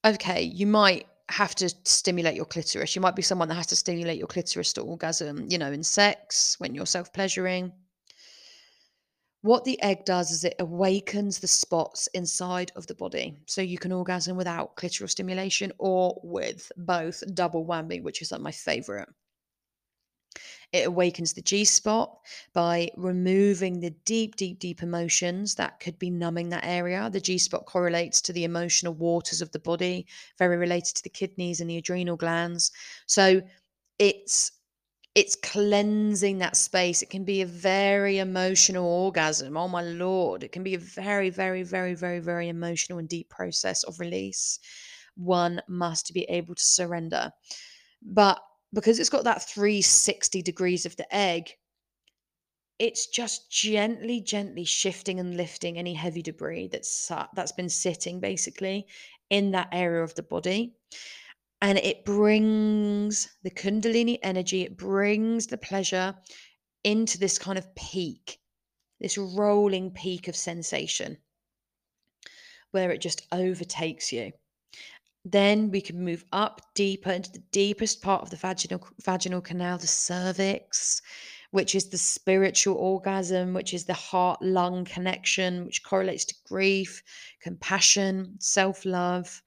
okay, 0.04 0.42
you 0.42 0.66
might 0.66 1.06
have 1.28 1.54
to 1.56 1.68
stimulate 1.84 2.36
your 2.36 2.44
clitoris. 2.44 2.94
You 2.94 3.02
might 3.02 3.16
be 3.16 3.22
someone 3.22 3.48
that 3.48 3.54
has 3.54 3.66
to 3.68 3.76
stimulate 3.76 4.18
your 4.18 4.28
clitoris 4.28 4.72
to 4.74 4.82
orgasm, 4.82 5.46
you 5.48 5.58
know, 5.58 5.72
in 5.72 5.82
sex, 5.82 6.56
when 6.58 6.74
you're 6.74 6.86
self 6.86 7.12
pleasuring 7.12 7.72
what 9.46 9.64
the 9.64 9.80
egg 9.80 10.04
does 10.04 10.32
is 10.32 10.42
it 10.42 10.56
awakens 10.58 11.38
the 11.38 11.46
spots 11.46 12.08
inside 12.14 12.72
of 12.74 12.88
the 12.88 12.96
body. 12.96 13.36
So 13.46 13.62
you 13.62 13.78
can 13.78 13.92
orgasm 13.92 14.36
without 14.36 14.74
clitoral 14.74 15.08
stimulation 15.08 15.72
or 15.78 16.20
with 16.24 16.72
both 16.76 17.22
double 17.32 17.64
whammy, 17.64 18.02
which 18.02 18.22
is 18.22 18.32
like 18.32 18.40
my 18.40 18.50
favorite. 18.50 19.08
It 20.72 20.86
awakens 20.86 21.32
the 21.32 21.42
G 21.42 21.64
spot 21.64 22.18
by 22.52 22.90
removing 22.96 23.80
the 23.80 23.90
deep, 24.04 24.36
deep, 24.36 24.58
deep 24.58 24.82
emotions 24.82 25.54
that 25.56 25.80
could 25.80 25.98
be 25.98 26.10
numbing 26.10 26.48
that 26.50 26.64
area. 26.64 27.08
The 27.10 27.20
G 27.20 27.38
spot 27.38 27.66
correlates 27.66 28.20
to 28.22 28.32
the 28.32 28.44
emotional 28.44 28.94
waters 28.94 29.40
of 29.40 29.50
the 29.52 29.58
body, 29.58 30.06
very 30.38 30.56
related 30.56 30.96
to 30.96 31.02
the 31.02 31.10
kidneys 31.10 31.60
and 31.60 31.70
the 31.70 31.78
adrenal 31.78 32.16
glands. 32.16 32.72
So 33.06 33.42
it's 33.98 34.52
it's 35.14 35.34
cleansing 35.34 36.38
that 36.38 36.56
space. 36.56 37.00
It 37.02 37.08
can 37.08 37.24
be 37.24 37.40
a 37.40 37.46
very 37.46 38.18
emotional 38.18 38.86
orgasm. 38.86 39.56
Oh 39.56 39.66
my 39.66 39.80
lord, 39.82 40.42
it 40.42 40.52
can 40.52 40.62
be 40.62 40.74
a 40.74 40.78
very, 40.78 41.30
very, 41.30 41.62
very, 41.62 41.94
very, 41.94 42.20
very 42.20 42.48
emotional 42.50 42.98
and 42.98 43.08
deep 43.08 43.30
process 43.30 43.82
of 43.84 43.98
release. 43.98 44.58
One 45.16 45.62
must 45.68 46.12
be 46.12 46.24
able 46.24 46.54
to 46.54 46.62
surrender. 46.62 47.32
But 48.02 48.42
because 48.76 48.98
it's 48.98 49.08
got 49.08 49.24
that 49.24 49.42
360 49.42 50.42
degrees 50.42 50.84
of 50.84 50.94
the 50.96 51.14
egg, 51.14 51.50
it's 52.78 53.06
just 53.06 53.50
gently, 53.50 54.20
gently 54.20 54.64
shifting 54.64 55.18
and 55.18 55.34
lifting 55.34 55.78
any 55.78 55.94
heavy 55.94 56.20
debris 56.20 56.68
that's 56.68 57.10
that's 57.34 57.52
been 57.52 57.70
sitting 57.70 58.20
basically 58.20 58.86
in 59.30 59.52
that 59.52 59.70
area 59.72 60.02
of 60.02 60.14
the 60.14 60.22
body. 60.22 60.74
And 61.62 61.78
it 61.78 62.04
brings 62.04 63.34
the 63.42 63.50
kundalini 63.50 64.18
energy 64.22 64.60
it 64.60 64.76
brings 64.76 65.46
the 65.46 65.56
pleasure 65.56 66.14
into 66.84 67.18
this 67.18 67.38
kind 67.38 67.56
of 67.56 67.74
peak 67.76 68.38
this 69.00 69.16
rolling 69.16 69.90
peak 69.90 70.28
of 70.28 70.36
sensation 70.36 71.16
where 72.72 72.90
it 72.90 73.00
just 73.00 73.26
overtakes 73.32 74.12
you 74.12 74.32
then 75.32 75.70
we 75.70 75.80
can 75.80 76.04
move 76.04 76.24
up 76.32 76.60
deeper 76.74 77.10
into 77.10 77.32
the 77.32 77.42
deepest 77.50 78.00
part 78.00 78.22
of 78.22 78.30
the 78.30 78.36
vaginal 78.36 78.86
vaginal 79.02 79.40
canal 79.40 79.76
the 79.78 79.86
cervix 79.86 81.02
which 81.50 81.74
is 81.74 81.88
the 81.88 81.98
spiritual 81.98 82.76
orgasm 82.76 83.52
which 83.52 83.74
is 83.74 83.84
the 83.84 83.94
heart 83.94 84.40
lung 84.40 84.84
connection 84.84 85.64
which 85.64 85.82
correlates 85.82 86.24
to 86.24 86.34
grief 86.46 87.02
compassion 87.40 88.36
self-love 88.38 89.42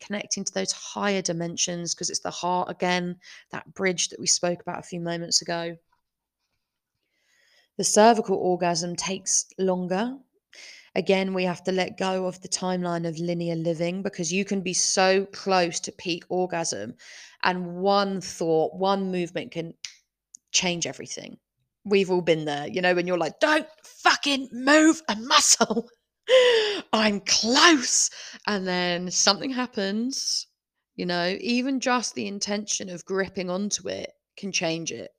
connecting 0.00 0.44
to 0.44 0.52
those 0.52 0.72
higher 0.72 1.22
dimensions 1.22 1.94
because 1.94 2.10
it's 2.10 2.20
the 2.20 2.30
heart 2.30 2.70
again, 2.70 3.16
that 3.50 3.72
bridge 3.74 4.08
that 4.08 4.20
we 4.20 4.26
spoke 4.26 4.60
about 4.60 4.80
a 4.80 4.82
few 4.82 5.00
moments 5.00 5.42
ago. 5.42 5.76
The 7.76 7.84
cervical 7.84 8.36
orgasm 8.36 8.94
takes 8.94 9.46
longer 9.58 10.16
Again, 10.96 11.34
we 11.34 11.44
have 11.44 11.62
to 11.64 11.72
let 11.72 11.98
go 11.98 12.26
of 12.26 12.40
the 12.40 12.48
timeline 12.48 13.06
of 13.06 13.18
linear 13.18 13.54
living 13.54 14.02
because 14.02 14.32
you 14.32 14.44
can 14.44 14.60
be 14.60 14.74
so 14.74 15.24
close 15.26 15.78
to 15.80 15.92
peak 15.92 16.24
orgasm, 16.28 16.94
and 17.44 17.76
one 17.76 18.20
thought, 18.20 18.74
one 18.74 19.12
movement 19.12 19.52
can 19.52 19.74
change 20.52 20.86
everything. 20.86 21.38
We've 21.84 22.10
all 22.10 22.22
been 22.22 22.44
there, 22.44 22.66
you 22.66 22.82
know, 22.82 22.94
when 22.94 23.06
you're 23.06 23.18
like, 23.18 23.38
don't 23.40 23.68
fucking 23.84 24.48
move 24.52 25.00
a 25.08 25.16
muscle. 25.16 25.88
I'm 26.92 27.20
close. 27.20 28.10
And 28.46 28.66
then 28.66 29.10
something 29.10 29.50
happens, 29.50 30.48
you 30.96 31.06
know, 31.06 31.36
even 31.40 31.80
just 31.80 32.14
the 32.14 32.26
intention 32.26 32.88
of 32.90 33.04
gripping 33.04 33.48
onto 33.48 33.88
it 33.88 34.10
can 34.36 34.50
change 34.50 34.90
it. 34.90 35.10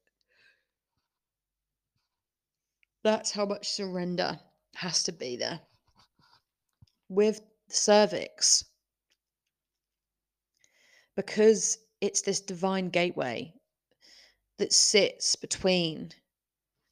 That's 3.03 3.31
how 3.31 3.45
much 3.45 3.69
surrender 3.69 4.39
has 4.75 5.03
to 5.03 5.11
be 5.11 5.35
there. 5.35 5.59
With 7.09 7.41
the 7.67 7.75
cervix, 7.75 8.65
because 11.15 11.77
it's 11.99 12.21
this 12.21 12.39
divine 12.39 12.89
gateway 12.89 13.53
that 14.57 14.73
sits 14.73 15.35
between 15.35 16.09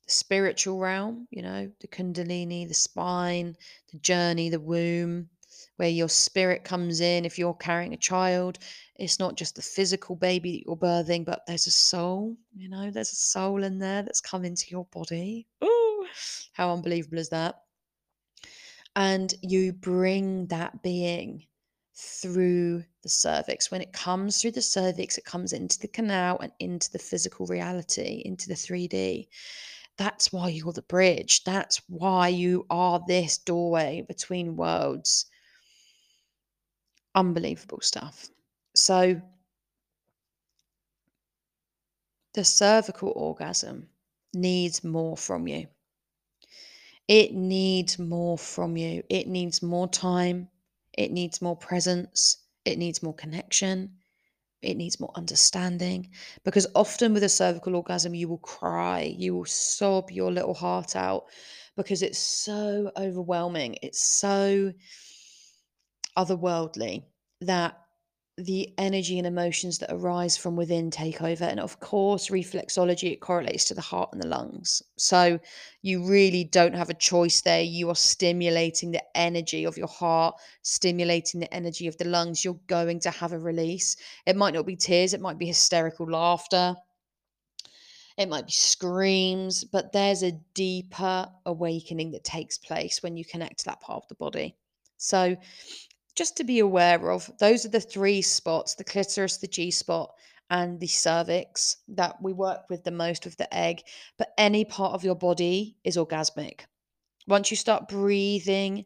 the 0.06 0.12
spiritual 0.12 0.80
realm, 0.80 1.28
you 1.32 1.42
know, 1.42 1.72
the 1.80 1.88
Kundalini, 1.88 2.68
the 2.68 2.74
spine, 2.74 3.56
the 3.92 4.00
journey, 4.00 4.50
the 4.50 4.60
womb, 4.60 5.30
where 5.78 5.90
your 5.90 6.10
spirit 6.10 6.64
comes 6.64 7.00
in. 7.00 7.26
If 7.26 7.40
you're 7.40 7.54
carrying 7.54 7.94
a 7.94 7.98
child, 7.98 8.60
it's 8.98 9.20
not 9.20 9.36
just 9.36 9.56
the 9.56 9.62
physical 9.62 10.16
baby 10.16 10.52
that 10.52 10.64
you're 10.66 10.76
birthing, 10.76 11.26
but 11.26 11.46
there's 11.48 11.68
a 11.68 11.72
soul, 11.72 12.36
you 12.54 12.70
know, 12.70 12.92
there's 12.92 13.14
a 13.14 13.16
soul 13.16 13.64
in 13.64 13.80
there 13.80 14.02
that's 14.04 14.22
come 14.22 14.44
into 14.44 14.66
your 14.70 14.86
body. 14.92 15.48
Ooh, 15.64 16.06
how 16.54 16.74
unbelievable 16.74 17.18
is 17.18 17.30
that? 17.30 17.62
And 18.96 19.34
you 19.42 19.74
bring 19.74 20.48
that 20.48 20.82
being 20.82 21.46
through 21.96 22.84
the 23.04 23.10
cervix. 23.10 23.72
When 23.72 23.82
it 23.82 23.94
comes 23.94 24.42
through 24.42 24.52
the 24.52 24.62
cervix, 24.62 25.18
it 25.18 25.26
comes 25.26 25.54
into 25.54 25.80
the 25.80 25.88
canal 25.88 26.40
and 26.40 26.52
into 26.60 26.92
the 26.92 27.00
physical 27.00 27.46
reality, 27.46 28.22
into 28.26 28.48
the 28.48 28.56
3D. 28.56 29.28
That's 29.98 30.32
why 30.32 30.50
you're 30.50 30.72
the 30.72 30.82
bridge. 30.84 31.44
That's 31.44 31.82
why 31.88 32.30
you 32.30 32.66
are 32.70 33.02
this 33.06 33.38
doorway 33.38 34.06
between 34.08 34.56
worlds. 34.56 35.26
Unbelievable 37.16 37.82
stuff. 37.82 38.30
So, 38.76 39.22
the 42.34 42.46
cervical 42.46 43.12
orgasm 43.16 43.90
needs 44.34 44.84
more 44.84 45.18
from 45.18 45.48
you. 45.48 45.68
It 47.10 47.34
needs 47.34 47.98
more 47.98 48.38
from 48.38 48.78
you. 48.78 49.02
It 49.10 49.28
needs 49.28 49.64
more 49.64 49.88
time. 49.88 50.48
It 50.94 51.12
needs 51.12 51.42
more 51.42 51.58
presence. 51.58 52.38
It 52.66 52.78
needs 52.78 53.02
more 53.02 53.16
connection. 53.16 53.96
It 54.62 54.78
needs 54.78 55.00
more 55.00 55.12
understanding. 55.16 56.12
Because 56.46 56.68
often 56.76 57.16
with 57.16 57.24
a 57.24 57.30
cervical 57.30 57.76
orgasm, 57.76 58.14
you 58.14 58.28
will 58.28 58.38
cry, 58.38 59.02
you 59.18 59.36
will 59.36 59.46
sob 59.46 60.12
your 60.12 60.32
little 60.32 60.54
heart 60.54 60.96
out 60.96 61.26
because 61.76 62.04
it's 62.04 62.20
so 62.20 62.92
overwhelming. 62.96 63.78
It's 63.82 64.02
so 64.04 64.72
otherworldly 66.16 67.06
that 67.42 67.76
the 68.40 68.74
energy 68.78 69.18
and 69.18 69.28
emotions 69.28 69.80
that 69.80 69.94
arise 69.94 70.38
from 70.38 70.56
within 70.56 70.90
take 70.90 71.22
over. 71.22 71.44
And 71.44 71.60
of 71.60 71.80
course, 71.80 72.30
reflexology, 72.30 73.12
it 73.12 73.20
correlates 73.20 73.66
to 73.66 73.74
the 73.74 73.82
heart 73.82 74.10
and 74.14 74.22
the 74.22 74.28
lungs. 74.28 74.82
So 74.98 75.40
you 75.82 76.08
really 76.08 76.46
don't 76.46 76.76
have 76.76 76.90
a 76.90 76.94
choice 76.94 77.42
there. 77.42 77.62
You 77.62 77.90
are 77.90 77.96
stimulating 77.96 78.92
the 78.92 79.04
energy 79.16 79.66
of 79.66 79.78
your 79.78 79.88
heart, 79.88 80.36
stimulating 80.62 81.42
the 81.42 81.54
energy 81.54 81.88
of 81.88 81.98
the 81.98 82.08
lungs. 82.08 82.46
You're 82.46 82.60
going 82.68 83.02
to 83.02 83.12
have 83.12 83.34
a 83.34 83.40
release. 83.40 83.98
It 84.26 84.38
might 84.38 84.54
not 84.54 84.66
be 84.66 84.76
tears, 84.78 85.14
it 85.14 85.22
might 85.22 85.38
be 85.38 85.48
hysterical 85.48 86.10
laughter. 86.10 86.76
It 88.18 88.28
might 88.28 88.48
be 88.48 88.52
screams, 88.52 89.64
but 89.64 89.94
there's 89.94 90.24
a 90.24 90.34
deeper 90.54 91.30
awakening 91.46 92.12
that 92.12 92.26
takes 92.26 92.58
place 92.58 93.02
when 93.02 93.16
you 93.16 93.24
connect 93.24 93.60
to 93.60 93.66
that 93.66 93.80
part 93.80 94.04
of 94.04 94.10
the 94.10 94.16
body. 94.16 94.58
So, 94.98 95.38
just 96.20 96.36
to 96.36 96.44
be 96.44 96.60
aware 96.60 97.12
of. 97.12 97.32
Those 97.40 97.66
are 97.66 97.70
the 97.70 97.80
three 97.80 98.22
spots 98.22 98.76
the 98.76 98.84
clitoris, 98.84 99.38
the 99.38 99.48
G 99.48 99.72
spot, 99.72 100.12
and 100.50 100.78
the 100.78 100.88
cervix 100.88 101.78
that 101.88 102.22
we 102.22 102.34
work 102.34 102.70
with 102.70 102.84
the 102.84 102.92
most 102.92 103.24
with 103.24 103.38
the 103.38 103.52
egg. 103.56 103.84
But 104.18 104.34
any 104.38 104.66
part 104.66 104.94
of 104.94 105.06
your 105.06 105.16
body 105.16 105.78
is 105.86 105.96
orgasmic. 105.96 106.66
Once 107.26 107.50
you 107.50 107.56
start 107.56 107.88
breathing, 107.88 108.84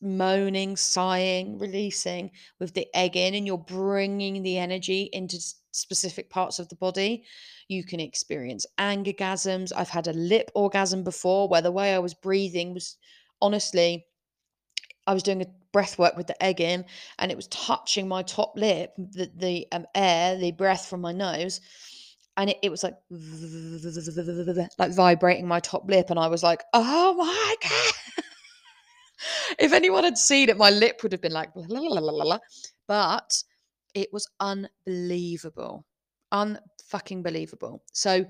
moaning, 0.00 0.76
sighing, 0.76 1.58
releasing 1.58 2.30
with 2.60 2.74
the 2.74 2.86
egg 2.94 3.16
in, 3.16 3.34
and 3.34 3.44
you're 3.44 3.58
bringing 3.58 4.44
the 4.44 4.58
energy 4.58 5.10
into 5.12 5.40
specific 5.72 6.30
parts 6.30 6.60
of 6.60 6.68
the 6.68 6.76
body, 6.76 7.24
you 7.66 7.82
can 7.82 7.98
experience 7.98 8.64
energasms. 8.78 9.72
I've 9.74 9.88
had 9.88 10.06
a 10.06 10.12
lip 10.12 10.48
orgasm 10.54 11.02
before 11.02 11.48
where 11.48 11.62
the 11.62 11.72
way 11.72 11.92
I 11.92 11.98
was 11.98 12.14
breathing 12.14 12.72
was 12.72 12.96
honestly 13.42 14.06
I 15.08 15.14
was 15.14 15.22
doing 15.22 15.40
a 15.40 15.46
breath 15.78 15.96
work 15.96 16.16
with 16.16 16.26
the 16.26 16.42
egg 16.42 16.60
in 16.60 16.84
and 17.20 17.30
it 17.30 17.36
was 17.36 17.46
touching 17.46 18.08
my 18.08 18.20
top 18.24 18.52
lip, 18.56 18.92
the, 18.98 19.30
the 19.36 19.64
um, 19.70 19.86
air, 19.94 20.36
the 20.36 20.50
breath 20.50 20.86
from 20.86 21.00
my 21.00 21.12
nose. 21.12 21.60
And 22.36 22.50
it, 22.50 22.58
it 22.64 22.68
was 22.68 22.82
like, 22.82 22.94
like 24.76 24.92
vibrating 24.92 25.46
my 25.46 25.60
top 25.60 25.88
lip. 25.88 26.10
And 26.10 26.18
I 26.18 26.26
was 26.26 26.42
like, 26.42 26.64
oh 26.74 27.14
my 27.14 27.54
God. 27.62 27.94
if 29.60 29.72
anyone 29.72 30.02
had 30.02 30.18
seen 30.18 30.48
it, 30.48 30.58
my 30.58 30.70
lip 30.70 30.98
would 31.04 31.12
have 31.12 31.20
been 31.20 31.30
like, 31.30 31.50
but 32.88 33.42
it 33.94 34.08
was 34.12 34.28
unbelievable. 34.40 35.86
Unfucking 36.34 37.22
believable. 37.22 37.84
So, 37.92 38.24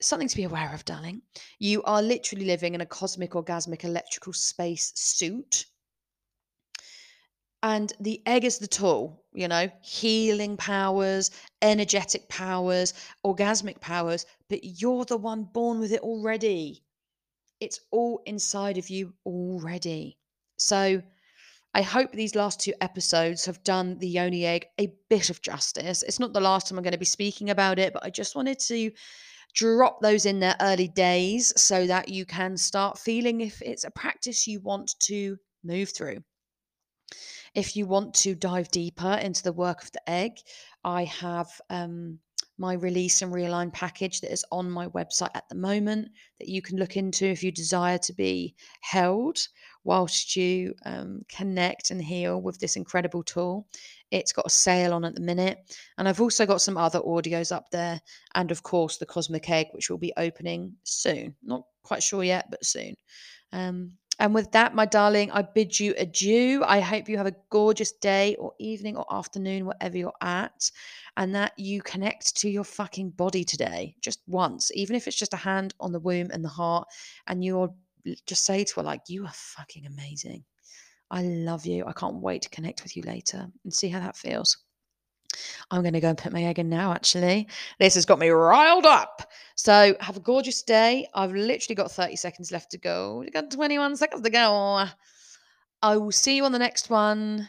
something 0.00 0.28
to 0.28 0.36
be 0.36 0.44
aware 0.44 0.72
of, 0.72 0.84
darling. 0.84 1.22
You 1.58 1.82
are 1.82 2.02
literally 2.02 2.44
living 2.44 2.76
in 2.76 2.82
a 2.82 2.86
cosmic, 2.86 3.32
orgasmic, 3.32 3.82
electrical 3.82 4.32
space 4.32 4.92
suit 4.94 5.66
and 7.64 7.94
the 7.98 8.20
egg 8.26 8.44
is 8.44 8.58
the 8.58 8.66
tool, 8.66 9.24
you 9.32 9.48
know, 9.48 9.70
healing 9.80 10.54
powers, 10.54 11.30
energetic 11.62 12.28
powers, 12.28 12.92
orgasmic 13.24 13.80
powers, 13.80 14.26
but 14.50 14.62
you're 14.62 15.06
the 15.06 15.16
one 15.16 15.44
born 15.44 15.80
with 15.80 15.90
it 15.90 16.02
already. 16.02 16.84
It's 17.60 17.80
all 17.90 18.20
inside 18.26 18.76
of 18.76 18.90
you 18.90 19.14
already. 19.24 20.18
So 20.58 21.02
I 21.72 21.80
hope 21.80 22.12
these 22.12 22.34
last 22.34 22.60
two 22.60 22.74
episodes 22.82 23.46
have 23.46 23.64
done 23.64 23.98
the 23.98 24.08
yoni 24.08 24.44
egg 24.44 24.66
a 24.78 24.92
bit 25.08 25.30
of 25.30 25.40
justice. 25.40 26.02
It's 26.02 26.20
not 26.20 26.34
the 26.34 26.42
last 26.42 26.68
time 26.68 26.76
I'm 26.76 26.84
going 26.84 26.92
to 26.92 26.98
be 26.98 27.06
speaking 27.06 27.48
about 27.48 27.78
it, 27.78 27.94
but 27.94 28.04
I 28.04 28.10
just 28.10 28.36
wanted 28.36 28.58
to 28.58 28.90
drop 29.54 30.02
those 30.02 30.26
in 30.26 30.38
their 30.38 30.56
early 30.60 30.88
days 30.88 31.58
so 31.58 31.86
that 31.86 32.10
you 32.10 32.26
can 32.26 32.58
start 32.58 32.98
feeling 32.98 33.40
if 33.40 33.62
it's 33.62 33.84
a 33.84 33.90
practice 33.90 34.46
you 34.46 34.60
want 34.60 34.96
to 35.04 35.38
move 35.64 35.88
through. 35.96 36.18
If 37.54 37.76
you 37.76 37.86
want 37.86 38.14
to 38.14 38.34
dive 38.34 38.70
deeper 38.70 39.14
into 39.14 39.42
the 39.42 39.52
work 39.52 39.82
of 39.82 39.92
the 39.92 40.10
egg, 40.10 40.38
I 40.82 41.04
have 41.04 41.48
um, 41.70 42.18
my 42.58 42.74
release 42.74 43.22
and 43.22 43.32
realign 43.32 43.72
package 43.72 44.20
that 44.20 44.32
is 44.32 44.44
on 44.52 44.70
my 44.70 44.88
website 44.88 45.30
at 45.34 45.48
the 45.48 45.54
moment 45.54 46.08
that 46.38 46.48
you 46.48 46.62
can 46.62 46.78
look 46.78 46.96
into 46.96 47.26
if 47.26 47.42
you 47.42 47.50
desire 47.50 47.98
to 47.98 48.12
be 48.12 48.54
held 48.80 49.38
whilst 49.82 50.36
you 50.36 50.74
um, 50.84 51.22
connect 51.28 51.90
and 51.90 52.02
heal 52.02 52.40
with 52.40 52.58
this 52.58 52.76
incredible 52.76 53.22
tool. 53.22 53.66
It's 54.10 54.32
got 54.32 54.46
a 54.46 54.50
sale 54.50 54.92
on 54.92 55.04
at 55.04 55.14
the 55.14 55.20
minute. 55.20 55.58
And 55.98 56.08
I've 56.08 56.20
also 56.20 56.46
got 56.46 56.60
some 56.60 56.76
other 56.76 57.00
audios 57.00 57.54
up 57.54 57.70
there. 57.70 58.00
And 58.34 58.50
of 58.50 58.62
course, 58.62 58.98
the 58.98 59.06
Cosmic 59.06 59.50
Egg, 59.50 59.68
which 59.72 59.90
will 59.90 59.98
be 59.98 60.12
opening 60.16 60.74
soon. 60.84 61.34
Not 61.42 61.64
quite 61.82 62.02
sure 62.02 62.22
yet, 62.22 62.46
but 62.50 62.64
soon. 62.64 62.94
Um, 63.52 63.92
and 64.18 64.34
with 64.34 64.52
that, 64.52 64.74
my 64.74 64.86
darling, 64.86 65.30
I 65.32 65.42
bid 65.42 65.78
you 65.78 65.94
adieu. 65.98 66.62
I 66.64 66.80
hope 66.80 67.08
you 67.08 67.16
have 67.16 67.26
a 67.26 67.34
gorgeous 67.50 67.92
day 67.92 68.36
or 68.36 68.52
evening 68.58 68.96
or 68.96 69.06
afternoon, 69.12 69.66
wherever 69.66 69.96
you're 69.96 70.12
at, 70.20 70.70
and 71.16 71.34
that 71.34 71.52
you 71.58 71.82
connect 71.82 72.36
to 72.36 72.48
your 72.48 72.64
fucking 72.64 73.10
body 73.10 73.44
today, 73.44 73.96
just 74.00 74.20
once, 74.26 74.70
even 74.74 74.96
if 74.96 75.06
it's 75.06 75.16
just 75.16 75.34
a 75.34 75.38
hand 75.38 75.74
on 75.80 75.92
the 75.92 76.00
womb 76.00 76.30
and 76.32 76.44
the 76.44 76.48
heart, 76.48 76.86
and 77.26 77.44
you'll 77.44 77.76
just 78.26 78.44
say 78.44 78.64
to 78.64 78.76
her, 78.76 78.82
like, 78.82 79.02
you 79.08 79.24
are 79.24 79.32
fucking 79.32 79.86
amazing. 79.86 80.44
I 81.10 81.22
love 81.22 81.66
you. 81.66 81.84
I 81.86 81.92
can't 81.92 82.16
wait 82.16 82.42
to 82.42 82.48
connect 82.50 82.82
with 82.82 82.96
you 82.96 83.02
later 83.02 83.46
and 83.64 83.72
see 83.72 83.88
how 83.88 84.00
that 84.00 84.16
feels. 84.16 84.58
I'm 85.70 85.82
going 85.82 85.94
to 85.94 86.00
go 86.00 86.08
and 86.08 86.18
put 86.18 86.32
my 86.32 86.44
egg 86.44 86.58
in 86.58 86.68
now, 86.68 86.92
actually. 86.92 87.48
This 87.78 87.94
has 87.94 88.04
got 88.06 88.18
me 88.18 88.28
riled 88.28 88.86
up. 88.86 89.30
So 89.56 89.96
have 90.00 90.16
a 90.16 90.20
gorgeous 90.20 90.62
day. 90.62 91.08
I've 91.14 91.32
literally 91.32 91.74
got 91.74 91.90
30 91.90 92.16
seconds 92.16 92.52
left 92.52 92.70
to 92.72 92.78
go. 92.78 93.18
We've 93.18 93.32
got 93.32 93.50
21 93.50 93.96
seconds 93.96 94.22
to 94.22 94.30
go. 94.30 94.86
I 95.82 95.96
will 95.96 96.12
see 96.12 96.36
you 96.36 96.44
on 96.44 96.52
the 96.52 96.58
next 96.58 96.90
one. 96.90 97.48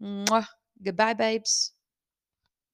Mwah. 0.00 0.46
Goodbye, 0.82 1.14
babes. 1.14 1.71